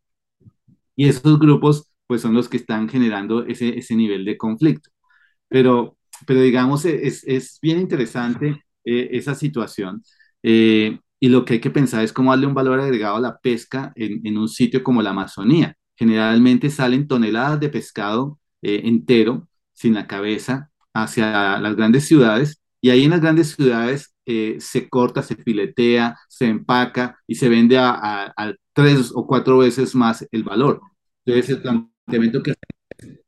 Y 0.97 1.07
esos 1.09 1.39
grupos, 1.39 1.91
pues 2.07 2.21
son 2.23 2.35
los 2.35 2.49
que 2.49 2.57
están 2.57 2.89
generando 2.89 3.45
ese, 3.47 3.79
ese 3.79 3.95
nivel 3.97 4.25
de 4.25 4.37
conflicto. 4.37 4.91
Pero, 5.49 5.97
pero 6.25 6.41
digamos, 6.41 6.85
es, 6.85 7.23
es 7.25 7.59
bien 7.61 7.79
interesante 7.79 8.63
eh, 8.85 9.09
esa 9.13 9.35
situación. 9.35 10.03
Eh, 10.43 10.99
y 11.19 11.29
lo 11.29 11.45
que 11.45 11.53
hay 11.55 11.59
que 11.61 11.71
pensar 11.71 12.03
es 12.03 12.13
cómo 12.13 12.31
darle 12.31 12.47
un 12.47 12.53
valor 12.53 12.79
agregado 12.79 13.17
a 13.17 13.19
la 13.21 13.37
pesca 13.39 13.91
en, 13.95 14.25
en 14.25 14.37
un 14.37 14.47
sitio 14.49 14.83
como 14.83 15.01
la 15.01 15.11
Amazonía. 15.11 15.75
Generalmente 15.95 16.69
salen 16.69 17.07
toneladas 17.07 17.59
de 17.59 17.69
pescado 17.69 18.39
eh, 18.61 18.81
entero, 18.85 19.47
sin 19.73 19.93
la 19.95 20.07
cabeza, 20.07 20.71
hacia 20.93 21.59
las 21.59 21.75
grandes 21.75 22.05
ciudades. 22.05 22.61
Y 22.81 22.89
ahí 22.91 23.03
en 23.05 23.11
las 23.11 23.21
grandes 23.21 23.55
ciudades 23.55 24.13
se 24.59 24.89
corta, 24.89 25.23
se 25.23 25.35
filetea, 25.35 26.17
se 26.27 26.47
empaca 26.47 27.17
y 27.27 27.35
se 27.35 27.49
vende 27.49 27.77
a, 27.77 28.33
a, 28.35 28.53
tres 28.73 29.11
o 29.15 29.25
cuatro 29.25 29.59
veces 29.59 29.95
más 29.95 30.27
el 30.31 30.43
valor. 30.43 30.81
Entonces, 31.25 31.55
el 31.55 31.61
planteamiento 31.61 32.43
que 32.43 32.53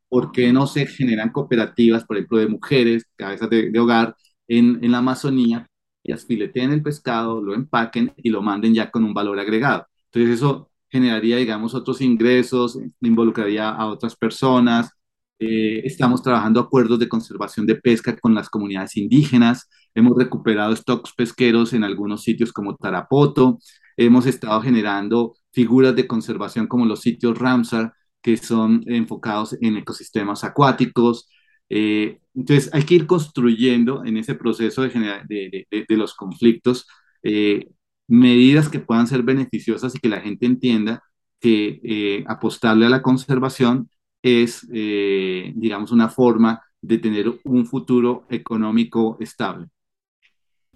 ¿por 0.09 0.31
qué 0.31 0.51
no 0.51 0.67
se 0.67 0.87
generan 0.87 1.31
cooperativas, 1.31 2.03
por 2.05 2.17
ejemplo, 2.17 2.37
de 2.39 2.47
mujeres, 2.47 3.05
cabezas 3.15 3.49
de, 3.49 3.79
hogar 3.79 4.15
en, 4.47 4.83
en, 4.83 4.91
la 4.91 4.99
Amazonía, 4.99 5.67
ellas 6.03 6.25
fileteen 6.25 6.71
el 6.71 6.83
pescado, 6.83 7.41
lo 7.41 7.53
empaquen 7.53 8.13
y 8.17 8.29
lo 8.29 8.41
manden 8.41 8.73
ya 8.73 8.91
con 8.91 9.03
un 9.03 9.13
valor 9.13 9.39
agregado? 9.39 9.87
Entonces, 10.11 10.35
eso 10.37 10.69
generaría, 10.89 11.37
digamos, 11.37 11.75
otros 11.75 12.01
ingresos, 12.01 12.79
involucraría 13.01 13.69
a 13.69 13.87
otras 13.87 14.15
personas. 14.15 14.91
Eh, 15.39 15.81
estamos 15.85 16.21
trabajando 16.21 16.59
acuerdos 16.59 16.99
de 16.99 17.07
conservación 17.07 17.65
de 17.65 17.75
pesca 17.75 18.17
con 18.17 18.33
las 18.35 18.49
comunidades 18.49 18.97
indígenas. 18.97 19.69
Hemos 19.95 20.17
recuperado 20.17 20.75
stocks 20.75 21.13
pesqueros 21.15 21.73
en 21.73 21.83
algunos 21.83 22.23
sitios 22.23 22.53
como 22.53 22.75
Tarapoto. 22.75 23.59
Hemos 23.97 24.25
estado 24.25 24.61
generando 24.61 25.35
figuras 25.51 25.95
de 25.95 26.07
conservación 26.07 26.67
como 26.67 26.85
los 26.85 27.01
sitios 27.01 27.37
Ramsar, 27.37 27.93
que 28.21 28.37
son 28.37 28.83
enfocados 28.87 29.57
en 29.61 29.77
ecosistemas 29.77 30.43
acuáticos. 30.43 31.29
Eh, 31.69 32.19
entonces 32.35 32.69
hay 32.73 32.83
que 32.83 32.95
ir 32.95 33.07
construyendo 33.07 34.03
en 34.05 34.17
ese 34.17 34.35
proceso 34.35 34.81
de, 34.83 34.89
de, 35.27 35.67
de, 35.87 35.97
los 35.97 36.15
conflictos 36.15 36.87
eh, 37.23 37.69
medidas 38.07 38.69
que 38.69 38.79
puedan 38.79 39.07
ser 39.07 39.23
beneficiosas 39.23 39.95
y 39.95 39.99
que 39.99 40.09
la 40.09 40.21
gente 40.21 40.45
entienda 40.45 41.03
que 41.39 41.79
eh, 41.83 42.23
apostarle 42.27 42.85
a 42.85 42.89
la 42.89 43.01
conservación 43.01 43.89
es, 44.21 44.67
digamos, 44.69 45.91
una 45.91 46.09
forma 46.09 46.61
de 46.81 46.97
tener 46.97 47.39
un 47.45 47.65
futuro 47.65 48.25
económico 48.29 49.17
estable. 49.21 49.67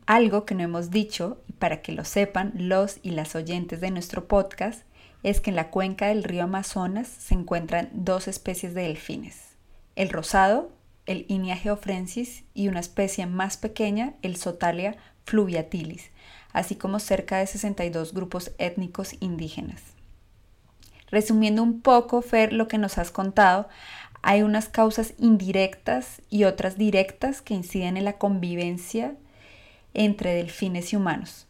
Algo 0.06 0.46
que 0.46 0.54
no 0.54 0.64
hemos 0.64 0.92
dicho, 0.92 1.42
y 1.48 1.54
para 1.54 1.82
que 1.82 1.94
lo 1.94 2.04
sepan 2.04 2.52
los 2.56 3.00
y 3.04 3.12
las 3.12 3.36
oyentes 3.36 3.80
de 3.80 3.90
nuestro 3.90 4.28
podcast, 4.28 4.84
es 5.24 5.40
que 5.40 5.50
en 5.50 5.56
la 5.56 5.70
cuenca 5.70 6.08
del 6.08 6.24
río 6.26 6.44
Amazonas 6.44 7.08
se 7.08 7.34
encuentran 7.34 7.90
dos 7.94 8.28
especies 8.28 8.74
de 8.74 8.82
delfines, 8.84 9.56
el 9.96 10.10
rosado, 10.10 10.72
el 11.06 11.26
Inia 11.30 11.56
geofrensis, 11.56 12.44
y 12.54 12.68
una 12.68 12.82
especie 12.82 13.26
más 13.28 13.56
pequeña, 13.56 14.14
el 14.22 14.36
Sotalia 14.36 14.98
fluviatilis, 15.26 16.10
así 16.52 16.76
como 16.76 17.00
cerca 17.00 17.38
de 17.38 17.48
62 17.48 18.14
grupos 18.14 18.52
étnicos 18.58 19.16
indígenas. 19.22 19.82
Resumiendo 21.10 21.64
un 21.64 21.82
poco, 21.82 22.22
Fer, 22.22 22.52
lo 22.52 22.68
que 22.68 22.78
nos 22.78 22.98
has 22.98 23.12
contado, 23.12 23.70
Hay 24.26 24.42
unas 24.42 24.70
causas 24.70 25.14
indirectas 25.18 26.22
y 26.30 26.46
otras 26.46 26.78
directas 26.78 27.42
que 27.42 27.54
inciden 27.54 27.98
en 27.98 28.06
la 28.06 28.14
convivencia 28.14 29.18
entre 29.94 30.34
delfines 30.34 30.94
y 30.94 30.96
humanos. 30.96 31.48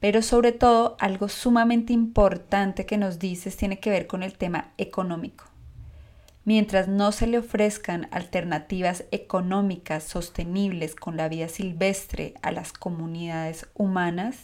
Pero 0.00 0.22
sobre 0.22 0.52
todo, 0.52 0.96
algo 1.00 1.28
sumamente 1.28 1.92
importante 1.92 2.86
que 2.86 2.98
nos 2.98 3.18
dices 3.18 3.56
tiene 3.56 3.78
que 3.78 3.90
ver 3.90 4.06
con 4.06 4.22
el 4.22 4.34
tema 4.34 4.72
económico. 4.78 5.44
Mientras 6.44 6.86
no 6.86 7.10
se 7.10 7.26
le 7.26 7.38
ofrezcan 7.38 8.08
alternativas 8.12 9.04
económicas 9.10 10.04
sostenibles 10.04 10.94
con 10.94 11.16
la 11.16 11.28
vida 11.28 11.48
silvestre 11.48 12.34
a 12.42 12.52
las 12.52 12.72
comunidades 12.72 13.66
humanas, 13.74 14.36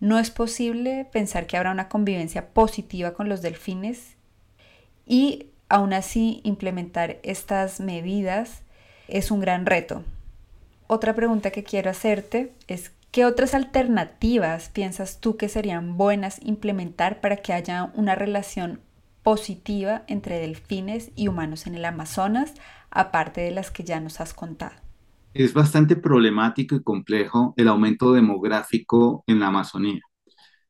no 0.00 0.18
es 0.18 0.30
posible 0.30 1.06
pensar 1.12 1.46
que 1.46 1.56
habrá 1.56 1.70
una 1.70 1.88
convivencia 1.88 2.48
positiva 2.48 3.12
con 3.12 3.28
los 3.28 3.42
delfines 3.42 4.16
y 5.06 5.46
aún 5.68 5.92
así 5.92 6.40
implementar 6.42 7.18
estas 7.22 7.80
medidas 7.80 8.62
es 9.08 9.30
un 9.30 9.40
gran 9.40 9.66
reto. 9.66 10.02
Otra 10.92 11.14
pregunta 11.14 11.52
que 11.52 11.62
quiero 11.62 11.88
hacerte 11.88 12.52
es 12.66 12.90
¿qué 13.12 13.24
otras 13.24 13.54
alternativas 13.54 14.70
piensas 14.70 15.20
tú 15.20 15.36
que 15.36 15.48
serían 15.48 15.96
buenas 15.96 16.44
implementar 16.44 17.20
para 17.20 17.36
que 17.36 17.52
haya 17.52 17.92
una 17.94 18.16
relación 18.16 18.80
positiva 19.22 20.02
entre 20.08 20.40
delfines 20.40 21.12
y 21.14 21.28
humanos 21.28 21.68
en 21.68 21.76
el 21.76 21.84
Amazonas, 21.84 22.54
aparte 22.90 23.40
de 23.40 23.52
las 23.52 23.70
que 23.70 23.84
ya 23.84 24.00
nos 24.00 24.20
has 24.20 24.34
contado. 24.34 24.74
Es 25.32 25.54
bastante 25.54 25.94
problemático 25.94 26.74
y 26.74 26.82
complejo 26.82 27.54
el 27.56 27.68
aumento 27.68 28.12
demográfico 28.12 29.22
en 29.28 29.38
la 29.38 29.46
Amazonía. 29.46 30.00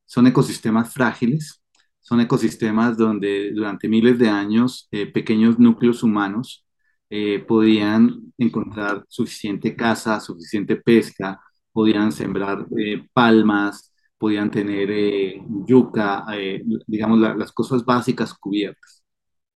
Son 0.05 0.27
ecosistemas 0.27 0.93
frágiles, 0.93 1.63
son 1.99 2.21
ecosistemas 2.21 2.95
donde 2.95 3.53
durante 3.55 3.87
miles 3.87 4.19
de 4.19 4.29
años 4.29 4.87
eh, 4.91 5.07
pequeños 5.07 5.57
núcleos 5.57 6.03
humanos 6.03 6.63
eh, 7.11 7.39
podían 7.47 8.33
encontrar 8.39 9.05
suficiente 9.09 9.75
caza, 9.75 10.19
suficiente 10.21 10.77
pesca, 10.77 11.41
podían 11.73 12.11
sembrar 12.13 12.67
eh, 12.79 13.07
palmas, 13.13 13.93
podían 14.17 14.51
tener 14.51 14.89
eh, 14.91 15.41
yuca, 15.67 16.25
eh, 16.33 16.63
digamos, 16.87 17.19
las 17.19 17.51
cosas 17.51 17.85
básicas 17.85 18.33
cubiertas. 18.35 19.03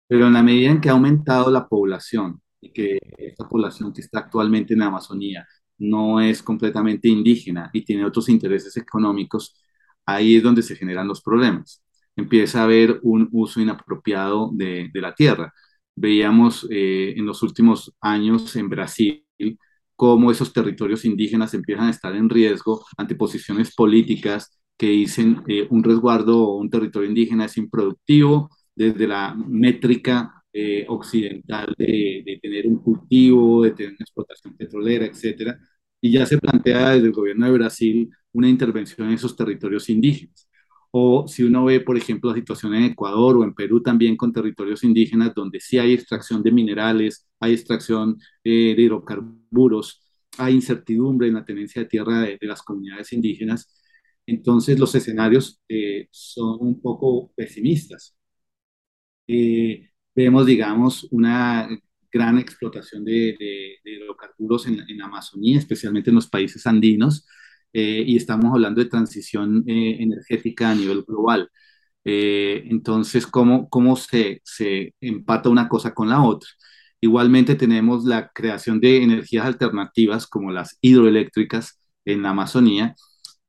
Pero 0.07 0.27
en 0.27 0.33
la 0.33 0.43
medida 0.43 0.71
en 0.71 0.81
que 0.81 0.89
ha 0.89 0.93
aumentado 0.93 1.49
la 1.51 1.67
población 1.67 2.41
y 2.61 2.71
que 2.73 2.99
esta 3.17 3.47
población 3.47 3.93
que 3.93 4.01
está 4.01 4.19
actualmente 4.19 4.73
en 4.73 4.79
la 4.79 4.87
Amazonía 4.87 5.47
no 5.77 6.21
es 6.21 6.43
completamente 6.43 7.07
indígena 7.09 7.69
y 7.73 7.83
tiene 7.83 8.05
otros 8.05 8.29
intereses 8.29 8.77
económicos, 8.77 9.55
ahí 10.05 10.35
es 10.37 10.43
donde 10.43 10.61
se 10.61 10.75
generan 10.75 11.07
los 11.07 11.21
problemas. 11.21 11.83
Empieza 12.15 12.61
a 12.61 12.63
haber 12.65 12.99
un 13.03 13.27
uso 13.31 13.59
inapropiado 13.61 14.51
de, 14.53 14.89
de 14.93 15.01
la 15.01 15.15
tierra. 15.15 15.53
Veíamos 15.95 16.67
eh, 16.71 17.13
en 17.17 17.25
los 17.25 17.43
últimos 17.43 17.93
años 18.01 18.55
en 18.55 18.69
Brasil 18.69 19.25
cómo 19.95 20.31
esos 20.31 20.51
territorios 20.53 21.05
indígenas 21.05 21.53
empiezan 21.53 21.87
a 21.87 21.91
estar 21.91 22.15
en 22.15 22.29
riesgo 22.29 22.85
ante 22.97 23.15
posiciones 23.15 23.73
políticas 23.75 24.59
que 24.77 24.87
dicen 24.87 25.43
eh, 25.47 25.67
un 25.69 25.83
resguardo 25.83 26.39
o 26.43 26.57
un 26.57 26.69
territorio 26.69 27.09
indígena 27.09 27.45
es 27.45 27.57
improductivo 27.57 28.49
desde 28.75 29.07
la 29.07 29.35
métrica 29.35 30.43
eh, 30.51 30.85
occidental 30.87 31.73
de, 31.77 32.39
tener 32.41 32.67
un 32.67 32.77
cultivo, 32.77 33.63
de 33.63 33.71
tener 33.71 33.91
una 33.91 34.03
explotación 34.03 34.55
petrolera, 34.55 35.05
etcétera, 35.05 35.57
y 36.01 36.11
ya 36.11 36.25
se 36.25 36.37
plantea 36.37 36.91
desde 36.91 37.07
el 37.07 37.13
gobierno 37.13 37.45
de 37.45 37.51
Brasil 37.53 38.09
una 38.33 38.49
intervención 38.49 39.07
en 39.07 39.13
esos 39.15 39.35
territorios 39.35 39.89
indígenas. 39.89 40.47
O 40.95 41.27
si 41.27 41.43
uno 41.43 41.65
ve, 41.65 41.81
por 41.81 41.97
ejemplo, 41.97 42.29
la 42.29 42.35
situación 42.35 42.75
en 42.75 42.83
Ecuador 42.83 43.37
o 43.37 43.43
en 43.43 43.55
Perú 43.55 43.81
también 43.81 44.15
con 44.15 44.31
territorios 44.31 44.83
indígenas 44.83 45.33
donde 45.33 45.59
sí 45.59 45.79
hay 45.79 45.93
extracción 45.93 46.43
de 46.43 46.51
minerales, 46.51 47.27
hay 47.39 47.53
extracción 47.53 48.17
eh, 48.43 48.75
de 48.75 48.81
hidrocarburos, 48.83 50.03
hay 50.37 50.53
incertidumbre 50.53 51.27
en 51.27 51.35
la 51.35 51.45
tenencia 51.45 51.81
de 51.81 51.87
tierra 51.89 52.21
de, 52.21 52.37
las 52.41 52.61
comunidades 52.61 53.11
indígenas, 53.13 53.73
entonces 54.27 54.79
los 54.79 54.93
escenarios 54.95 55.61
eh, 55.67 56.07
son 56.11 56.57
un 56.61 56.79
poco 56.81 57.31
pesimistas. 57.35 58.15
Eh, 59.27 59.89
vemos, 60.15 60.45
digamos, 60.45 61.07
una 61.11 61.67
gran 62.11 62.37
explotación 62.37 63.03
de, 63.03 63.35
hidrocarburos 63.83 64.67
en, 64.67 65.01
Amazonía, 65.01 65.57
especialmente 65.57 66.11
en 66.11 66.15
los 66.15 66.27
países 66.27 66.65
andinos, 66.67 67.25
eh, 67.73 68.03
y 68.07 68.17
estamos 68.17 68.53
hablando 68.53 68.81
de 68.83 68.89
transición 68.89 69.63
eh, 69.67 69.97
energética 69.99 70.71
a 70.71 70.75
nivel 70.75 71.03
global. 71.03 71.49
Eh, 72.05 72.63
entonces, 72.69 73.27
¿cómo, 73.27 73.69
cómo 73.69 73.95
se, 73.95 74.41
se 74.43 74.93
empata 75.01 75.49
una 75.49 75.69
cosa 75.69 75.93
con 75.93 76.09
la 76.09 76.21
otra? 76.23 76.49
Igualmente 77.01 77.55
tenemos 77.55 78.05
la 78.05 78.29
creación 78.33 78.79
de 78.79 79.03
energías 79.03 79.45
alternativas 79.45 80.27
como 80.27 80.51
las 80.51 80.77
hidroeléctricas 80.81 81.79
en 82.05 82.23
la 82.23 82.29
Amazonía, 82.31 82.95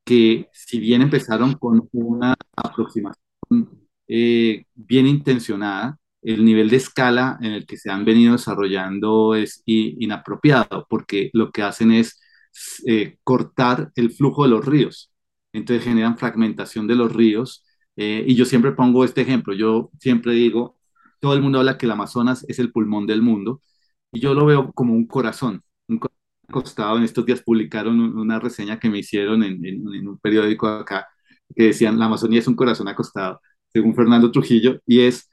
que 0.04 0.48
si 0.52 0.80
bien 0.80 1.02
empezaron 1.02 1.54
con 1.54 1.88
una 1.92 2.34
aproximación 2.56 3.18
bien 4.06 5.06
intencionada, 5.06 5.98
el 6.22 6.44
nivel 6.44 6.70
de 6.70 6.76
escala 6.76 7.38
en 7.40 7.52
el 7.52 7.66
que 7.66 7.76
se 7.76 7.90
han 7.90 8.04
venido 8.04 8.32
desarrollando 8.32 9.34
es 9.34 9.62
inapropiado, 9.66 10.86
porque 10.88 11.30
lo 11.34 11.50
que 11.52 11.62
hacen 11.62 11.92
es 11.92 12.20
eh, 12.86 13.18
cortar 13.24 13.92
el 13.96 14.10
flujo 14.12 14.44
de 14.44 14.50
los 14.50 14.64
ríos. 14.64 15.12
Entonces 15.52 15.84
generan 15.84 16.18
fragmentación 16.18 16.86
de 16.86 16.96
los 16.96 17.12
ríos. 17.12 17.64
Eh, 17.96 18.24
y 18.26 18.34
yo 18.34 18.44
siempre 18.44 18.72
pongo 18.72 19.04
este 19.04 19.22
ejemplo. 19.22 19.54
Yo 19.54 19.90
siempre 20.00 20.32
digo, 20.34 20.78
todo 21.20 21.34
el 21.34 21.42
mundo 21.42 21.58
habla 21.60 21.78
que 21.78 21.86
el 21.86 21.92
Amazonas 21.92 22.44
es 22.48 22.58
el 22.58 22.72
pulmón 22.72 23.06
del 23.06 23.22
mundo. 23.22 23.62
Y 24.12 24.20
yo 24.20 24.34
lo 24.34 24.46
veo 24.46 24.72
como 24.72 24.94
un 24.94 25.06
corazón. 25.06 25.62
Un 25.88 26.00
acostado. 26.48 26.96
En 26.98 27.04
estos 27.04 27.26
días 27.26 27.42
publicaron 27.42 27.98
una 28.18 28.38
reseña 28.40 28.78
que 28.78 28.90
me 28.90 28.98
hicieron 28.98 29.42
en, 29.44 29.64
en 29.64 30.08
un 30.08 30.18
periódico 30.18 30.68
acá 30.68 31.06
que 31.54 31.64
decían, 31.64 31.98
la 31.98 32.06
Amazonía 32.06 32.40
es 32.40 32.48
un 32.48 32.56
corazón 32.56 32.88
acostado, 32.88 33.40
según 33.68 33.94
Fernando 33.94 34.30
Trujillo. 34.30 34.80
Y 34.86 35.00
es 35.00 35.28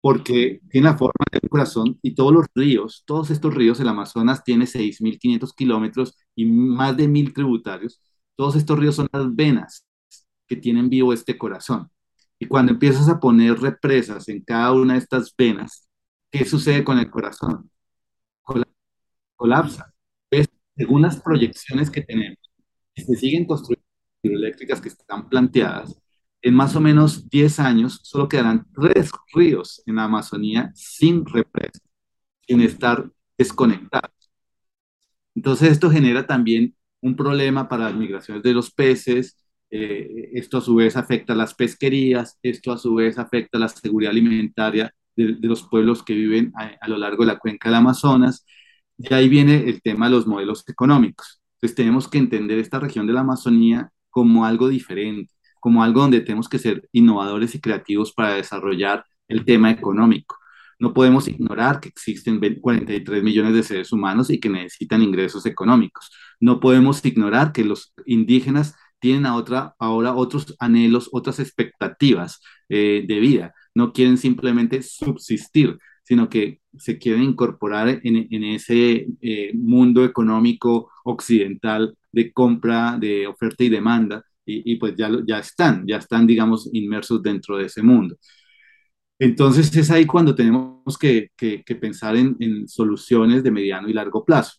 porque 0.00 0.60
tiene 0.70 0.86
la 0.90 0.96
forma 0.98 1.24
de 1.30 1.40
un 1.42 1.48
corazón 1.48 1.98
y 2.02 2.14
todos 2.14 2.32
los 2.32 2.46
ríos, 2.54 3.02
todos 3.06 3.30
estos 3.30 3.54
ríos, 3.54 3.80
el 3.80 3.88
Amazonas 3.88 4.44
tiene 4.44 4.66
6.500 4.66 5.54
kilómetros 5.54 6.16
y 6.34 6.46
más 6.46 6.96
de 6.96 7.08
mil 7.08 7.32
tributarios, 7.34 8.00
todos 8.36 8.56
estos 8.56 8.78
ríos 8.78 8.96
son 8.96 9.08
las 9.12 9.34
venas 9.34 9.86
que 10.46 10.56
tienen 10.56 10.88
vivo 10.90 11.12
este 11.12 11.38
corazón. 11.38 11.90
Y 12.38 12.46
cuando 12.46 12.72
empiezas 12.72 13.08
a 13.08 13.20
poner 13.20 13.60
represas 13.60 14.28
en 14.28 14.42
cada 14.42 14.72
una 14.72 14.94
de 14.94 15.00
estas 15.00 15.34
venas, 15.36 15.88
¿qué 16.30 16.44
sucede 16.44 16.84
con 16.84 16.98
el 16.98 17.10
corazón? 17.10 17.70
Colapsa. 19.36 19.92
según 20.76 21.02
las 21.02 21.20
proyecciones 21.20 21.90
que 21.90 22.02
tenemos, 22.02 22.38
si 22.96 23.04
se 23.04 23.16
siguen 23.16 23.46
construyendo 23.46 23.86
hidroeléctricas 24.22 24.80
que 24.80 24.88
están 24.88 25.28
planteadas, 25.28 25.99
en 26.42 26.54
más 26.54 26.74
o 26.76 26.80
menos 26.80 27.28
10 27.28 27.60
años 27.60 28.00
solo 28.02 28.28
quedarán 28.28 28.66
tres 28.74 29.10
ríos 29.34 29.82
en 29.86 29.96
la 29.96 30.04
Amazonía 30.04 30.70
sin 30.74 31.26
represa, 31.26 31.80
sin 32.46 32.60
estar 32.62 33.10
desconectados. 33.36 34.10
Entonces 35.34 35.72
esto 35.72 35.90
genera 35.90 36.26
también 36.26 36.74
un 37.00 37.16
problema 37.16 37.68
para 37.68 37.84
las 37.86 37.94
migraciones 37.94 38.42
de 38.42 38.52
los 38.52 38.70
peces, 38.72 39.36
eh, 39.70 40.30
esto 40.34 40.58
a 40.58 40.60
su 40.60 40.74
vez 40.74 40.96
afecta 40.96 41.32
a 41.32 41.36
las 41.36 41.54
pesquerías, 41.54 42.38
esto 42.42 42.72
a 42.72 42.78
su 42.78 42.94
vez 42.94 43.18
afecta 43.18 43.56
a 43.58 43.60
la 43.60 43.68
seguridad 43.68 44.10
alimentaria 44.10 44.92
de, 45.16 45.36
los 45.42 45.62
pueblos 45.62 46.02
que 46.02 46.14
viven 46.14 46.52
a, 46.56 46.72
a, 46.80 46.88
lo 46.88 46.98
largo 46.98 47.24
de 47.24 47.32
la 47.32 47.38
cuenca 47.38 47.68
del 47.68 47.76
Amazonas. 47.76 48.44
Y 48.98 49.12
ahí 49.14 49.28
viene 49.28 49.68
el 49.68 49.80
tema 49.82 50.06
de 50.06 50.12
los 50.12 50.26
modelos 50.26 50.64
económicos. 50.68 51.40
Entonces 51.54 51.76
tenemos 51.76 52.08
que 52.08 52.18
entender 52.18 52.58
esta 52.58 52.80
región 52.80 53.06
de 53.06 53.12
la 53.12 53.20
Amazonía 53.20 53.90
como 54.10 54.44
algo 54.44 54.68
diferente 54.68 55.32
como 55.60 55.84
algo 55.84 56.00
donde 56.02 56.20
tenemos 56.20 56.48
que 56.48 56.58
ser 56.58 56.88
innovadores 56.92 57.54
y 57.54 57.60
creativos 57.60 58.12
para 58.12 58.34
desarrollar 58.34 59.04
el 59.28 59.44
tema 59.44 59.70
económico. 59.70 60.36
No 60.80 60.94
podemos 60.94 61.28
ignorar 61.28 61.78
que 61.78 61.90
existen 61.90 62.40
43 62.40 63.22
millones 63.22 63.54
de 63.54 63.62
seres 63.62 63.92
humanos 63.92 64.30
y 64.30 64.40
que 64.40 64.48
necesitan 64.48 65.02
ingresos 65.02 65.44
económicos. 65.44 66.10
No 66.40 66.58
podemos 66.58 67.04
ignorar 67.04 67.52
que 67.52 67.64
los 67.64 67.92
indígenas 68.06 68.74
tienen 68.98 69.26
otra, 69.26 69.74
ahora 69.78 70.14
otros 70.14 70.56
anhelos, 70.58 71.08
otras 71.12 71.38
expectativas 71.38 72.40
eh, 72.68 73.04
de 73.06 73.20
vida. 73.20 73.54
No 73.74 73.92
quieren 73.92 74.16
simplemente 74.16 74.82
subsistir, 74.82 75.78
sino 76.02 76.28
que 76.28 76.60
se 76.78 76.98
quieren 76.98 77.24
incorporar 77.24 78.00
en, 78.02 78.44
ese 78.44 79.06
eh, 79.20 79.52
mundo 79.54 80.04
económico 80.04 80.90
occidental 81.04 81.96
de 82.10 82.32
compra, 82.32 82.96
de 82.98 83.26
oferta 83.26 83.64
y 83.64 83.68
demanda, 83.68 84.24
y, 84.64 84.76
pues 84.76 84.94
ya, 84.96 85.10
ya 85.26 85.38
están, 85.38 85.86
ya 85.86 85.96
están, 85.98 86.26
digamos, 86.26 86.68
inmersos 86.72 87.22
dentro 87.22 87.56
de 87.56 87.66
ese 87.66 87.82
mundo. 87.82 88.16
Entonces 89.18 89.74
es 89.76 89.90
ahí 89.90 90.06
cuando 90.06 90.34
tenemos 90.34 90.96
que, 90.98 91.30
que, 91.36 91.62
pensar 91.76 92.16
en, 92.16 92.36
en, 92.40 92.66
soluciones 92.68 93.42
de 93.42 93.50
mediano 93.50 93.88
y 93.88 93.92
largo 93.92 94.24
plazo. 94.24 94.54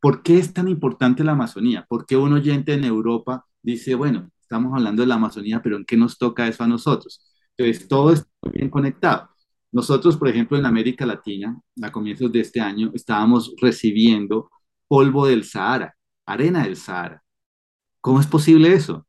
¿Por 0.00 0.22
qué 0.22 0.38
es 0.38 0.52
tan 0.52 0.68
importante 0.68 1.24
la 1.24 1.32
Amazonía? 1.32 1.84
¿Por 1.88 2.06
qué 2.06 2.16
un 2.16 2.32
oyente 2.32 2.74
en 2.74 2.84
Europa 2.84 3.44
dice, 3.62 3.94
bueno, 3.94 4.30
estamos 4.40 4.72
hablando 4.74 5.02
de 5.02 5.08
la 5.08 5.16
Amazonía, 5.16 5.60
pero 5.62 5.76
¿en 5.76 5.84
qué 5.84 5.96
nos 5.96 6.18
toca 6.18 6.48
eso 6.48 6.64
a 6.64 6.68
nosotros? 6.68 7.20
Entonces 7.56 7.88
todo 7.88 8.12
está 8.12 8.28
bien 8.52 8.70
conectado. 8.70 9.28
Nosotros, 9.72 10.16
por 10.16 10.28
ejemplo, 10.28 10.56
en 10.56 10.66
América 10.66 11.04
Latina, 11.04 11.60
a 11.82 11.92
comienzos 11.92 12.32
de 12.32 12.40
este 12.40 12.60
año, 12.60 12.92
estábamos 12.94 13.54
recibiendo 13.60 14.50
polvo 14.88 15.26
del 15.26 15.44
Sahara, 15.44 15.94
arena 16.26 16.64
del 16.64 16.76
Sahara. 16.76 17.22
¿Cómo 18.00 18.20
es 18.20 18.26
posible 18.26 18.72
eso? 18.72 19.05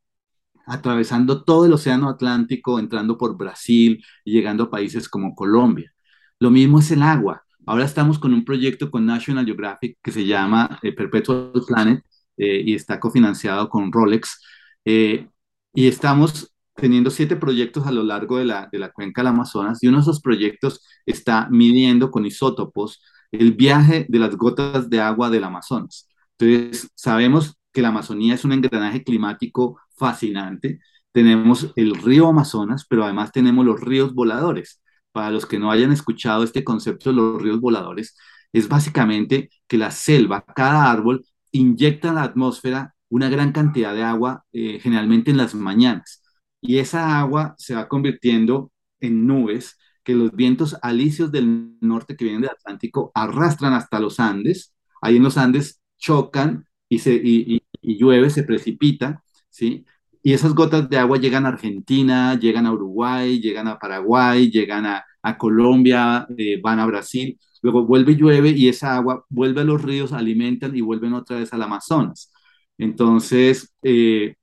Atravesando 0.67 1.43
todo 1.43 1.65
el 1.65 1.73
Océano 1.73 2.09
Atlántico, 2.09 2.79
entrando 2.79 3.17
por 3.17 3.37
Brasil 3.37 4.03
y 4.23 4.33
llegando 4.33 4.65
a 4.65 4.69
países 4.69 5.09
como 5.09 5.33
Colombia. 5.35 5.93
Lo 6.39 6.51
mismo 6.51 6.79
es 6.79 6.91
el 6.91 7.01
agua. 7.01 7.43
Ahora 7.65 7.85
estamos 7.85 8.19
con 8.19 8.33
un 8.33 8.45
proyecto 8.45 8.91
con 8.91 9.05
National 9.05 9.45
Geographic 9.45 9.97
que 10.01 10.11
se 10.11 10.25
llama 10.25 10.79
eh, 10.83 10.93
Perpetual 10.93 11.51
Planet 11.67 12.03
eh, 12.37 12.61
y 12.65 12.75
está 12.75 12.99
cofinanciado 12.99 13.69
con 13.69 13.91
Rolex. 13.91 14.41
Eh, 14.85 15.27
y 15.73 15.87
estamos 15.87 16.53
teniendo 16.75 17.09
siete 17.09 17.35
proyectos 17.35 17.87
a 17.87 17.91
lo 17.91 18.03
largo 18.03 18.37
de 18.37 18.45
la, 18.45 18.69
de 18.71 18.79
la 18.79 18.91
cuenca 18.91 19.21
del 19.21 19.27
Amazonas 19.27 19.83
y 19.83 19.87
uno 19.87 19.97
de 19.97 20.01
esos 20.03 20.21
proyectos 20.21 20.85
está 21.05 21.47
midiendo 21.49 22.11
con 22.11 22.25
isótopos 22.25 23.01
el 23.31 23.53
viaje 23.53 24.05
de 24.09 24.19
las 24.19 24.35
gotas 24.37 24.89
de 24.89 25.01
agua 25.01 25.29
del 25.29 25.43
Amazonas. 25.43 26.07
Entonces, 26.37 26.89
sabemos 26.95 27.57
que 27.73 27.81
la 27.81 27.89
Amazonía 27.89 28.35
es 28.35 28.45
un 28.45 28.53
engranaje 28.53 29.03
climático 29.03 29.79
fascinante. 29.97 30.79
Tenemos 31.11 31.73
el 31.75 31.95
río 31.95 32.27
Amazonas, 32.27 32.85
pero 32.89 33.03
además 33.03 33.31
tenemos 33.31 33.65
los 33.65 33.81
ríos 33.81 34.13
voladores. 34.13 34.81
Para 35.11 35.31
los 35.31 35.45
que 35.45 35.59
no 35.59 35.71
hayan 35.71 35.91
escuchado 35.91 36.43
este 36.43 36.63
concepto 36.63 37.09
de 37.09 37.15
los 37.15 37.41
ríos 37.41 37.59
voladores, 37.59 38.15
es 38.53 38.67
básicamente 38.69 39.49
que 39.67 39.77
la 39.77 39.91
selva, 39.91 40.45
cada 40.55 40.91
árbol, 40.91 41.25
inyecta 41.51 42.11
a 42.11 42.13
la 42.13 42.23
atmósfera 42.23 42.95
una 43.09 43.29
gran 43.29 43.51
cantidad 43.51 43.93
de 43.93 44.03
agua, 44.03 44.45
eh, 44.51 44.79
generalmente 44.79 45.31
en 45.31 45.37
las 45.37 45.55
mañanas. 45.55 46.21
Y 46.61 46.79
esa 46.79 47.19
agua 47.19 47.55
se 47.57 47.75
va 47.75 47.87
convirtiendo 47.87 48.71
en 48.99 49.25
nubes 49.27 49.77
que 50.03 50.15
los 50.15 50.31
vientos 50.33 50.75
alisios 50.81 51.31
del 51.31 51.77
norte 51.81 52.15
que 52.15 52.25
vienen 52.25 52.41
del 52.41 52.51
Atlántico 52.51 53.11
arrastran 53.13 53.73
hasta 53.73 53.99
los 53.99 54.19
Andes. 54.19 54.73
Ahí 55.01 55.17
en 55.17 55.23
los 55.23 55.37
Andes 55.37 55.81
chocan 55.97 56.65
y, 56.89 56.99
se, 56.99 57.13
y, 57.15 57.61
llueve, 57.81 58.29
se 58.29 58.43
precipita, 58.43 59.23
¿sí? 59.57 59.85
Y 60.23 60.33
esas 60.33 60.53
gotas 60.53 60.89
de 60.89 60.97
agua 60.97 61.17
llegan 61.17 61.45
a 61.45 61.49
Argentina, 61.49 62.37
llegan 62.39 62.65
a 62.65 62.73
Uruguay, 62.73 63.39
llegan 63.39 63.67
a 63.67 63.79
Paraguay, 63.79 64.51
llegan 64.51 64.85
a, 64.85 65.03
a 65.23 65.37
Colombia, 65.37 66.27
eh, 66.37 66.59
van 66.61 66.79
a 66.79 66.85
Brasil, 66.85 67.39
luego 67.61 67.85
vuelve 67.85 68.13
y 68.13 68.15
llueve 68.17 68.49
y 68.51 68.67
esa 68.69 68.95
agua 68.97 69.25
vuelve 69.29 69.61
a 69.61 69.63
los 69.63 69.81
ríos, 69.81 70.13
alimentan 70.13 70.75
y 70.75 70.81
vuelven 70.81 71.13
otra 71.13 71.39
vez 71.39 71.53
al 71.53 71.63
Amazonas. 71.63 72.31
Entonces, 72.77 73.73
eh, 73.83 74.35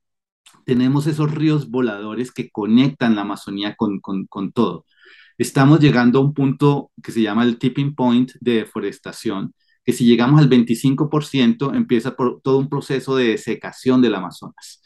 tenemos 0.65 1.07
esos 1.07 1.31
ríos 1.33 1.69
voladores 1.69 2.31
que 2.31 2.49
conectan 2.51 3.15
la 3.15 3.21
Amazonía 3.21 3.75
con, 3.75 3.99
con, 3.99 4.25
con 4.27 4.51
todo. 4.51 4.85
Estamos 5.37 5.79
llegando 5.79 6.19
a 6.19 6.21
un 6.23 6.33
punto 6.33 6.91
que 7.03 7.11
se 7.11 7.21
llama 7.21 7.43
el 7.43 7.57
tipping 7.59 7.95
point 7.95 8.31
de 8.41 8.53
deforestación, 8.55 9.53
que 9.83 9.93
si 9.93 10.05
llegamos 10.05 10.39
al 10.41 10.49
25% 10.49 11.75
empieza 11.75 12.15
por 12.15 12.41
todo 12.41 12.57
un 12.57 12.69
proceso 12.69 13.15
de 13.15 13.29
desecación 13.29 14.01
del 14.01 14.15
Amazonas. 14.15 14.81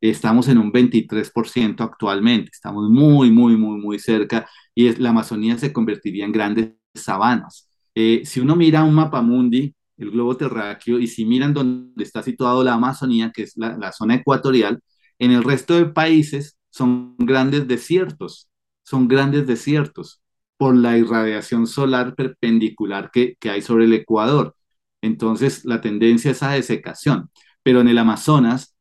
Estamos 0.00 0.48
en 0.48 0.58
un 0.58 0.72
23% 0.72 1.80
actualmente, 1.82 2.50
estamos 2.52 2.90
muy, 2.90 3.30
muy, 3.30 3.56
muy, 3.56 3.80
muy 3.80 3.98
cerca 3.98 4.48
y 4.74 4.88
es, 4.88 4.98
la 4.98 5.10
Amazonía 5.10 5.58
se 5.58 5.72
convertiría 5.72 6.24
en 6.24 6.32
grandes 6.32 6.72
sabanas. 6.94 7.68
Eh, 7.94 8.22
si 8.24 8.40
uno 8.40 8.56
mira 8.56 8.84
un 8.84 8.94
mapa 8.94 9.22
mundi, 9.22 9.74
el 9.96 10.10
globo 10.10 10.36
terráqueo, 10.36 10.98
y 10.98 11.06
si 11.06 11.24
miran 11.24 11.54
dónde 11.54 12.04
está 12.04 12.22
situado 12.22 12.62
la 12.62 12.74
Amazonía, 12.74 13.32
que 13.34 13.42
es 13.44 13.56
la, 13.56 13.76
la 13.78 13.92
zona 13.92 14.16
ecuatorial, 14.16 14.80
en 15.18 15.30
el 15.32 15.42
resto 15.44 15.74
de 15.74 15.86
países 15.86 16.58
son 16.70 17.16
grandes 17.18 17.66
desiertos, 17.66 18.48
son 18.82 19.08
grandes 19.08 19.46
desiertos 19.46 20.20
por 20.56 20.76
la 20.76 20.96
irradiación 20.98 21.66
solar 21.66 22.14
perpendicular 22.14 23.10
que, 23.10 23.36
hay 23.44 23.62
sobre 23.62 23.84
el 23.84 23.92
Ecuador. 23.94 24.54
Entonces, 25.02 25.64
la 25.64 25.80
tendencia 25.80 26.30
es 26.30 26.42
a 26.42 26.52
desecación. 26.52 27.30
Pero 27.62 27.80
en 27.80 27.88
el 27.88 27.98
Amazonas, 27.98 28.75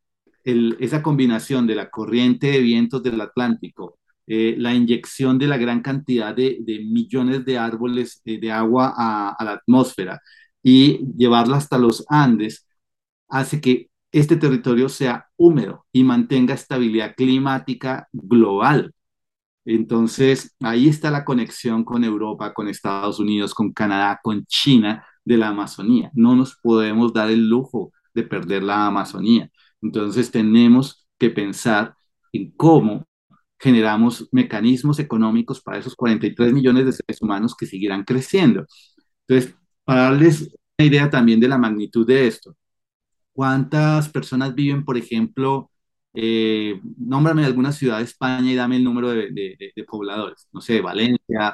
esa 0.46 1.02
combinación 1.02 1.68
de 1.68 1.76
la 1.76 1.90
corriente 1.90 2.48
de 2.52 2.60
vientos 2.60 3.02
del 3.04 3.20
Atlántico, 3.22 4.00
eh, 4.28 4.56
la 4.58 4.74
inyección 4.74 5.38
de 5.38 5.48
la 5.48 5.58
gran 5.58 5.82
cantidad 5.82 6.36
de, 6.36 6.60
millones 6.90 7.46
de 7.46 7.58
árboles 7.58 8.22
eh, 8.26 8.40
de 8.40 8.52
agua 8.52 8.94
a, 8.98 9.44
la 9.44 9.54
atmósfera 9.54 10.22
y 10.64 11.00
llevarla 11.18 11.58
hasta 11.58 11.78
los 11.78 12.06
Andes, 12.10 12.68
hace 13.30 13.62
que 13.62 13.90
este 14.12 14.36
territorio 14.38 14.90
sea 14.90 15.28
húmedo 15.38 15.86
y 15.92 16.04
mantenga 16.04 16.54
estabilidad 16.54 17.16
climática 17.16 18.08
global. 18.14 18.94
Entonces, 19.66 20.56
ahí 20.62 20.88
está 20.90 21.12
la 21.12 21.26
conexión 21.26 21.84
con 21.84 22.04
Europa, 22.04 22.54
con 22.54 22.68
Estados 22.68 23.20
Unidos, 23.20 23.54
con 23.54 23.74
Canadá, 23.74 24.20
con 24.24 24.46
China 24.46 25.06
de 25.24 25.38
la 25.38 25.50
Amazonía. 25.50 26.12
No 26.14 26.36
nos 26.36 26.56
podemos 26.56 27.14
dar 27.14 27.30
el 27.32 27.50
lujo 27.50 27.92
de 28.14 28.24
perder 28.24 28.64
la 28.64 28.88
Amazonía. 28.88 29.50
Entonces, 29.86 30.32
tenemos 30.32 31.08
que 31.18 31.30
pensar 31.30 31.96
en 32.34 32.52
cómo 32.52 33.06
generamos 33.60 34.28
mecanismos 34.32 35.00
económicos 35.00 35.62
para 35.62 35.78
esos 35.78 35.96
43 35.96 36.54
millones 36.54 36.86
de 36.86 36.92
seres 36.92 37.22
humanos 37.22 37.56
que 37.56 37.66
seguirán 37.66 38.04
creciendo. 38.04 38.66
Entonces, 39.28 39.56
para 39.84 40.04
darles 40.04 40.42
una 40.78 40.88
idea 40.88 41.10
también 41.10 41.40
de 41.40 41.48
la 41.48 41.58
magnitud 41.58 42.06
de 42.06 42.28
esto, 42.28 42.56
¿cuántas 43.34 44.10
personas 44.10 44.56
viven, 44.56 44.84
por 44.84 44.98
ejemplo, 44.98 45.72
eh, 46.14 46.80
nómbrame 46.98 47.44
alguna 47.44 47.74
ciudad 47.74 47.98
de 47.98 48.06
España 48.06 48.50
y 48.50 48.56
dame 48.56 48.78
el 48.78 48.84
número 48.84 49.10
de, 49.10 49.74
pobladores. 49.88 50.48
No 50.54 50.62
sé, 50.62 50.82
Valencia. 50.82 51.52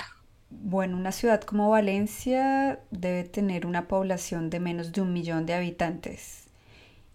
Bueno, 0.51 0.97
una 0.97 1.11
ciudad 1.11 1.41
como 1.41 1.69
Valencia 1.69 2.79
debe 2.91 3.23
tener 3.23 3.65
una 3.65 3.87
población 3.87 4.49
de 4.49 4.59
menos 4.59 4.91
de 4.91 5.01
un 5.01 5.13
millón 5.13 5.45
de 5.45 5.55
habitantes. 5.55 6.50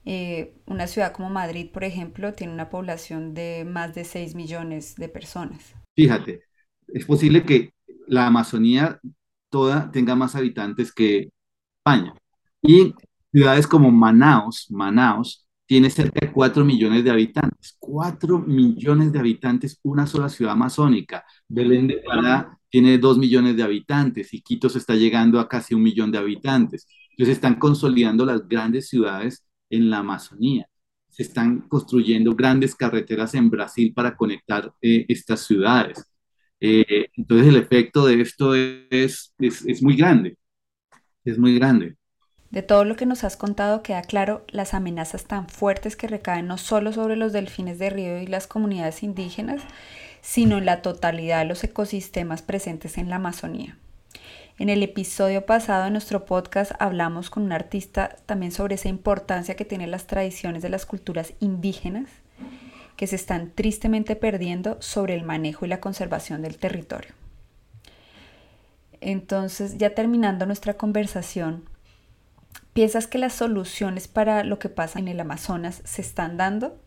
Eh, 0.09 0.55
una 0.67 0.87
ciudad 0.87 1.13
como 1.13 1.31
Madrid, 1.31 1.69
por 1.73 1.83
ejemplo, 1.83 2.33
tiene 2.33 2.53
una 2.53 2.71
población 2.71 3.35
de 3.35 3.67
más 3.69 3.93
de 3.93 4.05
6 4.05 4.37
millones 4.37 4.95
de 4.95 5.09
personas. 5.09 5.75
Fíjate, 5.97 6.43
es 6.87 7.05
posible 7.05 7.43
que 7.45 7.73
la 8.07 8.27
Amazonía 8.27 9.01
toda 9.51 9.91
tenga 9.91 10.15
más 10.15 10.37
habitantes 10.37 10.93
que 10.93 11.31
España. 11.79 12.15
Y 12.63 12.95
ciudades 13.33 13.67
como 13.67 13.91
Manaos, 13.91 14.69
Manaos, 14.71 15.47
tiene 15.67 15.91
cerca 15.91 16.25
de 16.25 16.33
4 16.33 16.65
millones 16.65 17.03
de 17.03 17.11
habitantes. 17.11 17.77
4 17.81 18.39
millones 18.39 19.13
de 19.13 19.19
habitantes, 19.19 19.81
una 19.83 20.07
sola 20.07 20.29
ciudad 20.29 20.53
amazónica. 20.53 21.25
Belén 21.49 21.89
de 21.89 21.99
Pará 22.07 22.57
tiene 22.71 22.99
2 22.99 23.19
millones 23.19 23.57
de 23.57 23.65
habitantes 23.65 24.33
y 24.33 24.41
Quito 24.41 24.69
se 24.69 24.79
está 24.79 24.95
llegando 24.95 25.41
a 25.41 25.49
casi 25.49 25.75
un 25.75 25.83
millón 25.83 26.13
de 26.13 26.19
habitantes. 26.19 26.87
Entonces 27.11 27.37
están 27.37 27.59
consolidando 27.59 28.25
las 28.25 28.47
grandes 28.47 28.89
ciudades 28.89 29.46
en 29.71 29.91
la 29.91 29.99
Amazonía. 29.99 30.69
Se 31.09 31.23
están 31.23 31.63
construyendo 31.69 32.35
grandes 32.35 32.75
carreteras 32.75 33.35
en 33.35 33.51
Brasil 33.51 33.93
para 33.95 34.17
conectar 34.17 34.73
eh, 34.83 35.07
estas 35.09 35.41
ciudades. 35.41 36.05
Eh, 36.61 37.07
entonces 37.15 37.49
el 37.49 37.57
efecto 37.57 38.07
de 38.07 38.21
esto 38.21 38.55
es, 38.55 39.35
es, 39.39 39.65
es 39.67 39.83
muy 39.83 39.97
grande. 39.97 40.37
Es 41.25 41.39
muy 41.39 41.59
grande. 41.59 41.97
De 42.51 42.63
todo 42.63 42.85
lo 42.85 42.97
que 42.97 43.07
nos 43.07 43.25
has 43.25 43.37
contado 43.37 43.83
queda 43.83 44.03
claro 44.03 44.45
las 44.49 44.73
amenazas 44.73 45.25
tan 45.25 45.49
fuertes 45.49 45.97
que 45.97 46.07
recaen 46.09 46.47
no 46.47 46.59
solo 46.59 46.93
sobre 46.93 47.17
los 47.17 47.33
delfines 47.33 47.79
de 47.79 47.91
río 47.91 48.19
y 48.19 48.27
las 48.27 48.47
comunidades 48.47 49.03
indígenas, 49.03 49.63
sino 50.23 50.59
en 50.59 50.67
la 50.67 50.83
totalidad 50.83 51.41
de 51.41 51.47
los 51.47 51.63
ecosistemas 51.65 52.43
presentes 52.43 52.99
en 52.99 53.11
la 53.11 53.17
Amazonía. 53.17 53.77
En 54.59 54.69
el 54.69 54.83
episodio 54.83 55.45
pasado 55.45 55.85
de 55.85 55.91
nuestro 55.91 56.25
podcast 56.25 56.73
hablamos 56.79 57.31
con 57.31 57.43
un 57.43 57.53
artista 57.53 58.17
también 58.27 58.53
sobre 58.53 58.77
esa 58.77 58.89
importancia 58.89 59.57
que 59.57 59.65
tienen 59.65 59.91
las 59.91 60.07
tradiciones 60.07 60.63
de 60.63 60.71
las 60.71 60.87
culturas 60.87 61.35
indígenas 61.41 62.09
que 62.97 63.07
se 63.07 63.17
están 63.17 63.51
tristemente 63.51 64.17
perdiendo 64.17 64.77
sobre 64.81 65.15
el 65.15 65.25
manejo 65.25 65.67
y 65.67 65.69
la 65.69 65.81
conservación 65.81 66.41
del 66.41 66.57
territorio. 66.57 67.13
Entonces, 69.03 69.77
ya 69.77 69.95
terminando 69.95 70.47
nuestra 70.47 70.75
conversación, 70.75 71.69
¿Piensas 72.77 73.07
que 73.07 73.17
las 73.17 73.33
soluciones 73.33 74.07
para 74.07 74.45
lo 74.45 74.59
que 74.59 74.69
pasa 74.69 74.99
en 74.99 75.09
el 75.09 75.19
Amazonas 75.19 75.81
se 75.87 76.03
están 76.03 76.37
dando? 76.37 76.79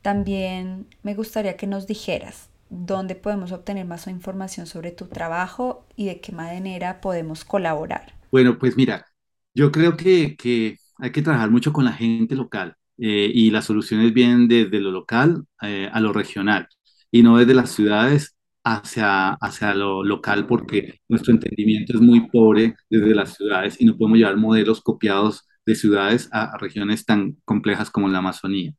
También 0.00 0.86
me 1.02 1.16
gustaría 1.16 1.56
que 1.56 1.66
nos 1.66 1.88
dijeras 1.88 2.50
dónde 2.74 3.14
podemos 3.14 3.52
obtener 3.52 3.86
más 3.86 4.06
información 4.06 4.66
sobre 4.66 4.90
tu 4.90 5.06
trabajo 5.06 5.86
y 5.96 6.06
de 6.06 6.20
qué 6.20 6.32
manera 6.32 7.00
podemos 7.00 7.44
colaborar. 7.44 8.14
Bueno, 8.30 8.58
pues 8.58 8.76
mira, 8.76 9.06
yo 9.54 9.70
creo 9.70 9.96
que, 9.96 10.76
hay 10.98 11.12
que 11.12 11.22
trabajar 11.22 11.50
mucho 11.50 11.72
con 11.72 11.84
la 11.84 11.92
gente 11.92 12.34
local 12.34 12.76
eh, 12.98 13.30
y 13.32 13.50
las 13.50 13.64
soluciones 13.66 14.12
vienen 14.12 14.48
desde 14.48 14.80
lo 14.80 14.90
local 14.90 15.44
eh, 15.62 15.88
a 15.92 16.00
lo 16.00 16.12
regional 16.12 16.68
y 17.10 17.22
no 17.22 17.38
desde 17.38 17.54
las 17.54 17.70
ciudades 17.70 18.36
hacia, 18.64 19.30
hacia 19.34 19.74
lo 19.74 20.02
local 20.02 20.46
porque 20.46 21.00
nuestro 21.08 21.32
entendimiento 21.32 21.94
es 21.94 22.00
muy 22.00 22.28
pobre 22.28 22.74
desde 22.88 23.14
las 23.14 23.34
ciudades 23.34 23.80
y 23.80 23.84
no 23.84 23.96
podemos 23.96 24.18
llevar 24.18 24.36
modelos 24.36 24.80
copiados 24.80 25.46
de 25.66 25.74
ciudades 25.74 26.28
a, 26.32 26.56
regiones 26.58 27.04
tan 27.04 27.36
complejas 27.44 27.90
como 27.90 28.08
la 28.08 28.18
Amazonía. 28.18 28.72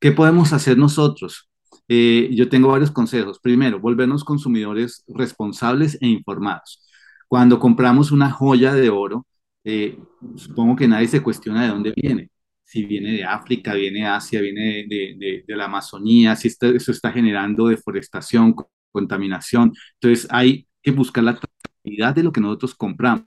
¿Qué 0.00 0.12
podemos 0.12 0.52
hacer 0.52 0.78
nosotros? 0.78 1.48
Eh, 1.88 2.30
yo 2.32 2.48
tengo 2.48 2.68
varios 2.68 2.90
consejos. 2.90 3.38
Primero, 3.40 3.80
volvernos 3.80 4.24
consumidores 4.24 5.04
responsables 5.08 5.98
e 6.00 6.06
informados. 6.08 6.80
Cuando 7.28 7.58
compramos 7.58 8.12
una 8.12 8.30
joya 8.30 8.74
de 8.74 8.90
oro, 8.90 9.26
eh, 9.64 9.98
supongo 10.36 10.76
que 10.76 10.88
nadie 10.88 11.08
se 11.08 11.22
cuestiona 11.22 11.62
de 11.62 11.68
dónde 11.68 11.92
viene. 11.96 12.30
Si 12.64 12.84
viene 12.84 13.12
de 13.12 13.24
África, 13.24 13.74
viene 13.74 14.00
de 14.00 14.06
Asia, 14.06 14.40
viene 14.40 14.86
de, 14.88 15.44
la 15.48 15.66
Amazonía, 15.66 16.36
si 16.36 16.48
eso 16.48 16.92
está 16.92 17.12
generando 17.12 17.68
deforestación, 17.68 18.54
contaminación. 18.90 19.72
Entonces 20.00 20.26
hay 20.30 20.66
que 20.82 20.90
buscar 20.90 21.24
la 21.24 21.38
calidad 21.84 22.14
de 22.14 22.22
lo 22.22 22.32
que 22.32 22.40
nosotros 22.40 22.74
compramos. 22.74 23.26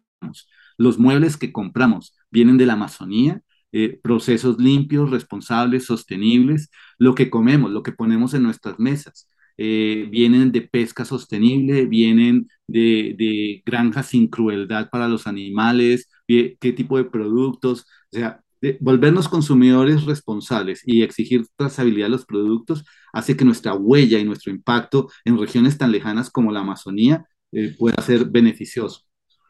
Los 0.77 0.97
muebles 0.99 1.37
que 1.37 1.51
compramos 1.51 2.15
vienen 2.31 2.57
de 2.57 2.65
la 2.65 2.73
Amazonía, 2.73 3.41
eh, 3.77 3.99
procesos 4.01 4.57
limpios, 4.59 5.11
responsables, 5.11 5.85
sostenibles. 5.85 6.69
Lo 6.97 7.15
que 7.15 7.29
comemos, 7.29 7.71
lo 7.71 7.83
que 7.83 7.91
ponemos 7.91 8.33
en 8.33 8.43
nuestras 8.43 8.79
mesas, 8.79 9.29
eh, 9.57 10.07
vienen 10.09 10.51
de 10.51 10.61
pesca 10.61 11.05
sostenible, 11.05 11.85
vienen 11.85 12.47
de, 12.67 13.15
de, 13.17 13.63
granjas 13.65 14.07
sin 14.07 14.27
crueldad 14.27 14.89
para 14.89 15.07
los 15.07 15.27
animales, 15.27 16.09
qué 16.27 16.57
tipo 16.75 16.97
de 16.97 17.05
productos, 17.05 17.85
o 18.11 18.17
sea, 18.17 18.41
volvernos 18.79 19.27
consumidores 19.29 20.05
responsables 20.05 20.81
y 20.85 21.03
exigir 21.03 21.45
trazabilidad 21.55 22.07
de 22.07 22.11
los 22.11 22.25
productos 22.25 22.85
hace 23.13 23.35
que 23.37 23.45
nuestra 23.45 23.73
huella 23.73 24.19
y 24.19 24.25
nuestro 24.25 24.51
impacto 24.51 25.09
en 25.25 25.37
regiones 25.37 25.77
tan 25.77 25.91
lejanas 25.91 26.29
como 26.29 26.51
la 26.51 26.61
Amazonía 26.61 27.25
eh, 27.51 27.75
pueda 27.77 28.01
ser 28.01 28.25
beneficioso. 28.25 29.01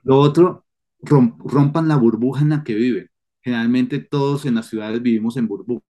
Lo 0.04 0.20
otro, 0.20 0.66
rompan 1.02 1.88
la 1.88 1.98
burbuja 1.98 2.42
en 2.42 2.50
la 2.50 2.64
que 2.64 2.76
viven. 2.76 3.10
Generalmente 3.46 4.00
todos 4.00 4.46
en 4.46 4.56
las 4.56 4.68
ciudades 4.68 5.02
vivimos 5.04 5.38
en 5.38 5.48
burbujas. 5.48 5.84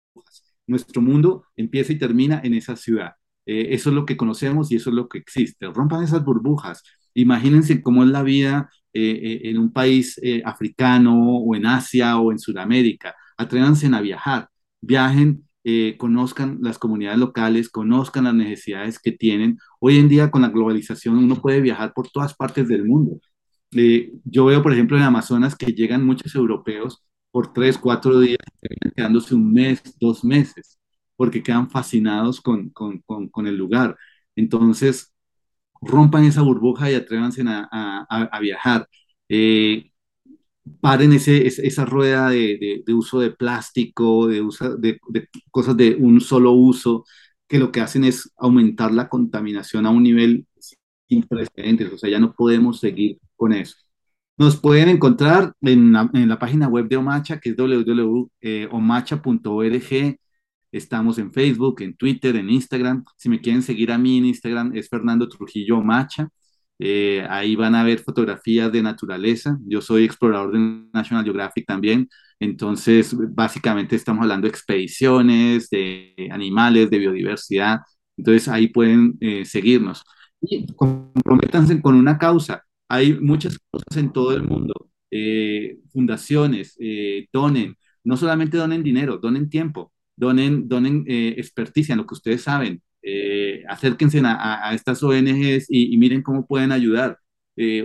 Nuestro 0.67 1.01
mundo 1.01 1.45
empieza 1.55 1.93
y 1.93 1.97
termina 1.97 2.41
en 2.43 2.53
esa 2.53 2.75
ciudad. 2.75 3.13
Eh, 3.45 3.67
eso 3.71 3.89
es 3.89 3.95
lo 3.95 4.05
que 4.05 4.17
conocemos 4.17 4.71
y 4.71 4.75
eso 4.75 4.89
es 4.89 4.95
lo 4.95 5.07
que 5.07 5.19
existe. 5.19 5.67
Rompan 5.67 6.03
esas 6.03 6.23
burbujas. 6.25 6.83
Imagínense 7.13 7.81
cómo 7.81 8.03
es 8.03 8.09
la 8.09 8.23
vida 8.23 8.69
eh, 8.93 9.41
en 9.45 9.57
un 9.57 9.71
país 9.71 10.19
africano 10.43 11.37
o 11.37 11.55
en 11.55 11.65
Asia 11.65 12.17
o 12.19 12.31
en 12.33 12.39
Sudamérica. 12.39 13.15
Atrévanse 13.37 13.87
a 13.87 14.01
viajar. 14.01 14.49
Viajen 14.81 15.45
conozcan 15.97 16.59
las 16.61 16.77
comunidades 16.77 17.17
locales, 17.19 17.69
conozcan 17.69 18.25
las 18.25 18.35
necesidades 18.35 18.99
que 18.99 19.11
tienen. 19.11 19.57
Hoy 19.79 19.97
en 19.97 20.09
día 20.09 20.29
con 20.29 20.43
la 20.43 20.49
globalización 20.49 21.17
uno 21.17 21.41
puede 21.41 21.61
viajar 21.61 21.93
por 21.93 22.09
todas 22.09 22.35
partes 22.35 22.67
del 22.67 22.85
mundo. 22.85 23.19
Eh, 23.75 24.13
yo 24.23 24.45
veo, 24.45 24.63
por 24.63 24.71
ejemplo, 24.73 24.97
en 24.97 25.03
Amazonas 25.03 25.55
que 25.55 25.73
llegan 25.73 26.05
muchos 26.05 26.33
europeos 26.35 27.03
por 27.35 27.51
tres, 27.51 27.77
cuatro 27.77 28.21
días, 28.21 28.37
quedándose 28.95 29.35
un 29.35 29.51
mes, 29.51 29.81
dos 29.99 30.23
meses, 30.23 30.79
porque 31.17 31.43
quedan 31.43 31.69
fascinados 31.69 32.39
con, 32.39 32.69
con, 32.69 33.01
con, 33.01 33.47
el 33.47 33.57
lugar. 33.57 33.97
Entonces, 34.37 35.13
rompan 35.81 36.23
esa 36.23 36.43
burbuja 36.43 36.89
y 36.89 36.95
atrévanse 36.95 37.43
a, 37.45 38.05
a, 38.09 38.39
viajar. 38.39 38.87
Eh, 39.27 39.91
paren 40.79 41.11
ese, 41.11 41.45
esa 41.45 41.83
rueda 41.83 42.29
de, 42.29 42.83
de, 42.85 42.93
uso 42.93 43.19
de 43.19 43.31
plástico, 43.31 44.27
de, 44.27 44.41
uso, 44.41 44.77
de, 44.77 44.97
cosas 45.51 45.75
de 45.75 45.93
un 45.95 46.21
solo 46.21 46.53
uso, 46.53 47.03
que 47.49 47.59
lo 47.59 47.69
que 47.69 47.81
hacen 47.81 48.05
es 48.05 48.31
aumentar 48.37 48.93
la 48.93 49.09
contaminación 49.09 49.85
a 49.85 49.89
un 49.89 50.03
nivel 50.03 50.47
sin 51.09 51.23
precedentes. 51.23 51.91
O 51.91 51.97
sea, 51.97 52.09
ya 52.09 52.19
no 52.19 52.33
podemos 52.33 52.79
seguir 52.79 53.19
con 53.35 53.51
eso. 53.51 53.75
Nos 54.37 54.57
pueden 54.57 54.89
encontrar 54.89 55.53
en 55.61 55.93
la, 55.93 56.39
página 56.39 56.67
web 56.67 56.89
de 56.89 56.97
Omacha, 56.97 57.39
que 57.39 57.51
es 57.51 57.55
www.omacha.org. 57.55 60.17
Estamos 60.71 61.17
en 61.19 61.31
Facebook, 61.31 61.81
en 61.81 61.95
Twitter, 61.95 62.35
en 62.35 62.49
Instagram. 62.49 63.05
Si 63.15 63.29
me 63.29 63.39
quieren 63.39 63.61
seguir 63.61 63.93
a 63.93 63.97
mí 63.97 64.17
en 64.17 64.25
Instagram 64.25 64.75
es 64.75 64.89
Fernando 64.89 65.29
Trujillo 65.29 65.77
Omacha. 65.77 66.27
Eh, 66.79 67.25
ahí 67.29 67.55
van 67.55 67.75
a 67.75 67.83
ver 67.83 67.99
fotografías 67.99 68.69
de 68.73 68.83
naturaleza. 68.83 69.57
Yo 69.65 69.79
soy 69.79 70.03
explorador 70.03 70.51
de 70.51 70.59
National 70.93 71.23
Geographic 71.23 71.65
también. 71.65 72.09
Entonces, 72.37 73.15
básicamente 73.33 73.95
estamos 73.95 74.23
hablando 74.23 74.47
de 74.47 74.51
expediciones, 74.51 75.69
de 75.69 76.13
animales, 76.29 76.89
de 76.89 76.97
biodiversidad. 76.99 77.79
Entonces, 78.17 78.49
ahí 78.49 78.67
pueden 78.67 79.17
eh, 79.21 79.45
seguirnos. 79.45 80.03
Y 80.41 80.65
comprométanse 80.75 81.81
con 81.81 81.95
una 81.95 82.17
causa. 82.17 82.65
Hay 82.87 83.13
muchas 83.19 83.57
cosas 83.69 83.97
en 83.97 84.11
todo 84.13 84.33
el 84.35 84.43
mundo, 84.43 84.73
eh, 85.11 85.79
fundaciones, 85.91 86.75
eh, 86.79 87.27
donen, 87.33 87.75
no 88.03 88.17
solamente 88.17 88.57
donen 88.57 88.83
dinero, 88.83 89.17
donen 89.17 89.49
tiempo, 89.49 89.91
donen, 90.15 90.67
donen 90.67 91.03
eh, 91.07 91.35
experticia 91.37 91.93
en 91.93 91.99
lo 91.99 92.05
que 92.07 92.15
ustedes 92.15 92.43
saben, 92.43 92.81
acérquense 93.69 94.21
a, 94.25 94.73
estas 94.73 95.03
ONGs 95.03 95.67
y, 95.69 95.95
miren 95.97 96.21
cómo 96.23 96.47
pueden 96.47 96.71
ayudar. 96.71 97.19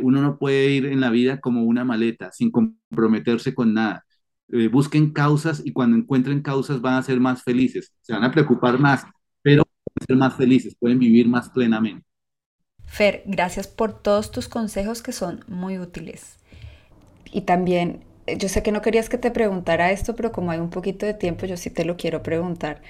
uno 0.02 0.22
no 0.22 0.38
puede 0.38 0.70
ir 0.72 0.86
en 0.86 1.00
la 1.00 1.10
vida 1.10 1.40
como 1.40 1.64
una 1.64 1.84
maleta, 1.84 2.32
sin 2.32 2.50
comprometerse 2.50 3.54
con 3.54 3.74
nada. 3.74 4.04
busquen 4.72 5.12
causas 5.12 5.62
y 5.64 5.72
cuando 5.72 5.96
encuentren 5.96 6.42
causas 6.42 6.80
van 6.80 6.94
a 6.94 7.02
ser 7.02 7.20
más 7.20 7.42
felices, 7.42 7.92
se 8.02 8.12
van 8.14 8.24
a 8.24 8.30
preocupar 8.32 8.78
más, 8.78 9.04
pero 9.42 9.64
ser 10.06 10.16
más 10.16 10.36
felices, 10.36 10.76
pueden 10.78 10.98
vivir 10.98 11.28
más 11.28 11.50
plenamente. 11.50 12.09
Fer, 12.90 13.22
gracias 13.24 13.68
por 13.68 13.94
todos 14.02 14.30
tus 14.30 14.48
consejos 14.48 15.02
que 15.02 15.12
son 15.12 15.44
muy 15.48 15.78
útiles. 15.78 16.36
Y 17.32 17.42
también, 17.42 18.04
eh, 18.26 18.38
yo 18.38 18.48
sé 18.48 18.62
que 18.62 18.72
no 18.72 18.82
querías 18.82 19.08
que 19.08 19.18
te 19.18 19.30
preguntara 19.30 19.92
esto, 19.92 20.16
pero 20.16 20.32
como 20.32 20.50
hay 20.50 20.58
un 20.60 20.70
poquito 20.70 21.06
de 21.06 21.14
tiempo, 21.14 21.46
yo 21.46 21.56
sí 21.56 21.70
te 21.70 21.84
lo 21.84 21.96
quiero 21.96 22.22
preguntar. 22.22 22.82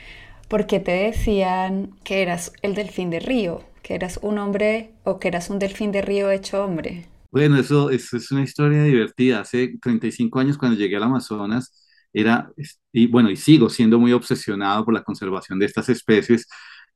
¿Por 0.48 0.66
qué 0.66 0.80
te 0.80 0.92
decían 0.92 1.92
que 2.04 2.22
eras 2.22 2.52
el 2.62 2.74
delfín 2.74 3.10
de 3.10 3.20
río? 3.20 3.62
¿Que 3.82 3.94
eras 3.94 4.18
un 4.22 4.38
hombre 4.38 4.92
o 5.04 5.18
que 5.20 5.28
eras 5.28 5.50
un 5.50 5.58
delfín 5.60 5.92
de 5.92 6.02
río 6.02 6.30
hecho 6.30 6.64
hombre? 6.64 7.06
Bueno, 7.30 7.58
eso, 7.58 7.90
eso 7.90 8.16
es 8.16 8.30
una 8.32 8.42
historia 8.42 8.82
divertida. 8.82 9.40
Hace 9.40 9.78
35 9.80 10.40
años 10.40 10.58
cuando 10.58 10.76
llegué 10.78 10.96
al 10.96 11.04
Amazonas, 11.04 11.72
era, 12.12 12.50
y 12.92 13.06
bueno, 13.06 13.30
y 13.30 13.36
sigo 13.36 13.68
siendo 13.70 13.98
muy 14.00 14.12
obsesionado 14.12 14.84
por 14.84 14.94
la 14.94 15.04
conservación 15.04 15.58
de 15.60 15.66
estas 15.66 15.88
especies. 15.88 16.46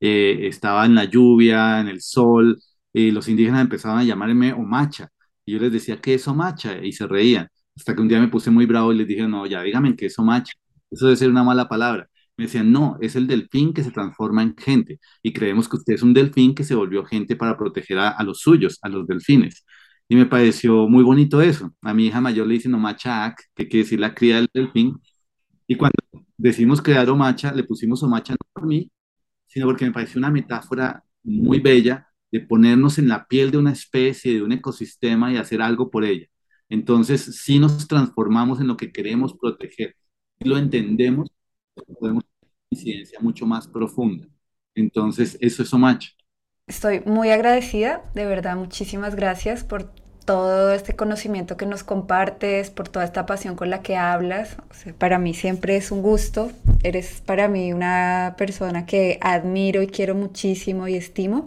Eh, 0.00 0.48
estaba 0.48 0.86
en 0.86 0.94
la 0.96 1.04
lluvia, 1.04 1.80
en 1.80 1.86
el 1.88 2.00
sol, 2.02 2.60
y 2.94 3.10
los 3.10 3.28
indígenas 3.28 3.60
empezaban 3.62 3.98
a 3.98 4.04
llamarme 4.04 4.52
Omacha. 4.54 5.10
Y 5.44 5.52
yo 5.54 5.58
les 5.60 5.72
decía, 5.72 6.00
¿qué 6.00 6.14
es 6.14 6.28
Omacha? 6.28 6.82
Y 6.84 6.92
se 6.92 7.06
reían. 7.06 7.48
Hasta 7.76 7.94
que 7.94 8.00
un 8.00 8.08
día 8.08 8.20
me 8.20 8.28
puse 8.28 8.50
muy 8.50 8.66
bravo 8.66 8.92
y 8.92 8.96
les 8.98 9.08
dije, 9.08 9.26
no, 9.28 9.46
ya 9.46 9.62
díganme 9.62 9.96
qué 9.96 10.06
es 10.06 10.18
Omacha. 10.18 10.54
Eso 10.90 11.06
debe 11.06 11.16
ser 11.16 11.30
una 11.30 11.44
mala 11.44 11.68
palabra. 11.68 12.08
Me 12.36 12.44
decían, 12.44 12.70
no, 12.72 12.96
es 13.00 13.16
el 13.16 13.26
delfín 13.26 13.74
que 13.74 13.82
se 13.84 13.90
transforma 13.90 14.42
en 14.42 14.56
gente. 14.56 15.00
Y 15.22 15.32
creemos 15.32 15.68
que 15.68 15.76
usted 15.76 15.94
es 15.94 16.02
un 16.02 16.14
delfín 16.14 16.54
que 16.54 16.64
se 16.64 16.74
volvió 16.74 17.04
gente 17.04 17.36
para 17.36 17.56
proteger 17.56 17.98
a, 17.98 18.22
los 18.22 18.40
suyos, 18.40 18.78
a 18.82 18.88
los 18.88 19.06
delfines. 19.06 19.64
Y 20.08 20.16
me 20.16 20.26
pareció 20.26 20.88
muy 20.88 21.02
bonito 21.04 21.42
eso. 21.42 21.74
A 21.82 21.94
mi 21.94 22.06
hija 22.06 22.20
mayor 22.20 22.46
le 22.46 22.54
dicen 22.54 22.74
Omacha 22.74 23.34
que 23.54 23.68
quiere 23.68 23.84
decir 23.84 24.00
la 24.00 24.14
cría 24.14 24.36
del 24.36 24.48
delfín. 24.52 25.00
Y 25.66 25.76
cuando 25.76 25.98
decimos 26.36 26.82
crear 26.82 27.08
Omacha, 27.10 27.52
le 27.52 27.64
pusimos 27.64 28.02
Omacha 28.02 28.34
no 28.34 28.38
por 28.52 28.66
mí, 28.66 28.90
sino 29.46 29.66
porque 29.66 29.84
me 29.86 29.92
pareció 29.92 30.18
una 30.18 30.30
metáfora 30.30 31.02
muy 31.22 31.60
bella 31.60 32.06
de 32.34 32.40
ponernos 32.40 32.98
en 32.98 33.06
la 33.06 33.28
piel 33.28 33.52
de 33.52 33.58
una 33.58 33.70
especie, 33.70 34.34
de 34.34 34.42
un 34.42 34.50
ecosistema 34.50 35.32
y 35.32 35.36
hacer 35.36 35.62
algo 35.62 35.88
por 35.88 36.04
ella. 36.04 36.26
Entonces, 36.68 37.22
si 37.22 37.60
nos 37.60 37.86
transformamos 37.86 38.60
en 38.60 38.66
lo 38.66 38.76
que 38.76 38.90
queremos 38.90 39.34
proteger 39.40 39.94
y 40.40 40.48
lo 40.48 40.58
entendemos, 40.58 41.30
podemos 42.00 42.24
tener 42.24 42.46
una 42.50 42.66
incidencia 42.70 43.20
mucho 43.20 43.46
más 43.46 43.68
profunda. 43.68 44.26
Entonces, 44.74 45.38
eso 45.40 45.62
es 45.62 45.72
Omacha. 45.72 46.10
Estoy 46.66 47.02
muy 47.06 47.30
agradecida, 47.30 48.02
de 48.16 48.26
verdad, 48.26 48.56
muchísimas 48.56 49.14
gracias 49.14 49.62
por 49.62 49.92
todo 50.24 50.72
este 50.72 50.96
conocimiento 50.96 51.56
que 51.56 51.66
nos 51.66 51.84
compartes, 51.84 52.70
por 52.70 52.88
toda 52.88 53.04
esta 53.04 53.26
pasión 53.26 53.54
con 53.54 53.70
la 53.70 53.80
que 53.80 53.96
hablas. 53.96 54.56
para 54.98 55.20
mí 55.20 55.34
siempre 55.34 55.76
es 55.76 55.92
un 55.92 56.02
gusto. 56.02 56.50
Eres 56.82 57.22
para 57.24 57.46
mí 57.46 57.72
una 57.72 58.34
persona 58.36 58.86
que 58.86 59.18
admiro 59.20 59.82
y 59.82 59.86
quiero 59.86 60.16
muchísimo 60.16 60.88
y 60.88 60.96
estimo. 60.96 61.46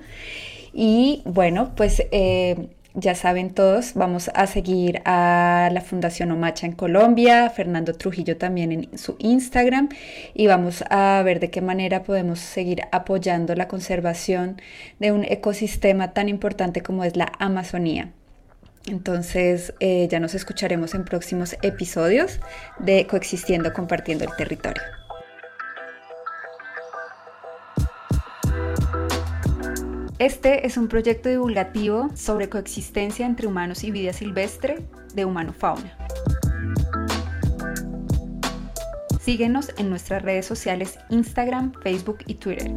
Y 0.79 1.23
bueno, 1.25 1.71
pues 1.75 2.03
eh, 2.11 2.67
ya 2.93 3.15
saben 3.15 3.55
todos, 3.55 3.95
vamos 3.95 4.29
a 4.35 4.45
seguir 4.45 5.01
a 5.05 5.71
la 5.73 5.81
Fundación 5.81 6.31
Omacha 6.31 6.67
en 6.67 6.73
Colombia, 6.73 7.49
Fernando 7.49 7.93
Trujillo 7.93 8.37
también 8.37 8.71
en 8.71 8.95
su 8.95 9.15
Instagram 9.17 9.89
y 10.35 10.45
vamos 10.45 10.83
a 10.91 11.19
ver 11.25 11.39
de 11.39 11.49
qué 11.49 11.61
manera 11.61 12.03
podemos 12.03 12.37
seguir 12.37 12.83
apoyando 12.91 13.55
la 13.55 13.67
conservación 13.67 14.61
de 14.99 15.11
un 15.11 15.23
ecosistema 15.23 16.13
tan 16.13 16.29
importante 16.29 16.81
como 16.81 17.03
es 17.03 17.15
la 17.15 17.31
Amazonía. 17.39 18.11
Entonces 18.85 19.73
eh, 19.79 20.07
ya 20.11 20.19
nos 20.19 20.35
escucharemos 20.35 20.93
en 20.93 21.05
próximos 21.05 21.57
episodios 21.63 22.39
de 22.77 23.07
Coexistiendo, 23.07 23.73
Compartiendo 23.73 24.25
el 24.25 24.35
Territorio. 24.37 24.83
Este 30.19 30.65
es 30.65 30.77
un 30.77 30.88
proyecto 30.88 31.30
divulgativo 31.30 32.10
sobre 32.15 32.49
coexistencia 32.49 33.23
entre 33.27 33.45
humanos 33.45 33.84
y 33.84 33.91
vida 33.91 34.13
silvestre 34.13 34.84
de 35.13 35.25
Humano 35.25 35.53
Fauna. 35.53 35.95
Síguenos 39.21 39.71
en 39.77 39.91
nuestras 39.91 40.23
redes 40.23 40.47
sociales 40.47 40.97
Instagram, 41.12 41.71
Facebook 41.84 42.17
y 42.25 42.34
Twitter. 42.34 42.71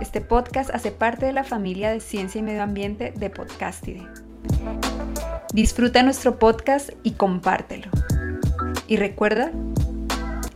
Este 0.00 0.22
podcast 0.22 0.70
hace 0.70 0.90
parte 0.90 1.26
de 1.26 1.34
la 1.34 1.44
familia 1.44 1.90
de 1.90 2.00
Ciencia 2.00 2.38
y 2.38 2.42
Medio 2.42 2.62
Ambiente 2.62 3.12
de 3.14 3.28
Podcastide. 3.28 4.08
Disfruta 5.52 6.02
nuestro 6.02 6.38
podcast 6.38 6.88
y 7.02 7.10
compártelo. 7.12 7.90
Y 8.88 8.96
recuerda, 8.96 9.52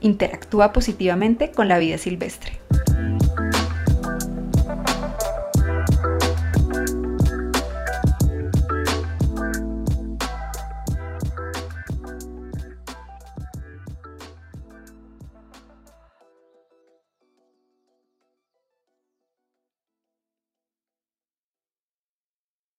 interactúa 0.00 0.72
positivamente 0.72 1.50
con 1.50 1.68
la 1.68 1.76
vida 1.76 1.98
silvestre. 1.98 2.63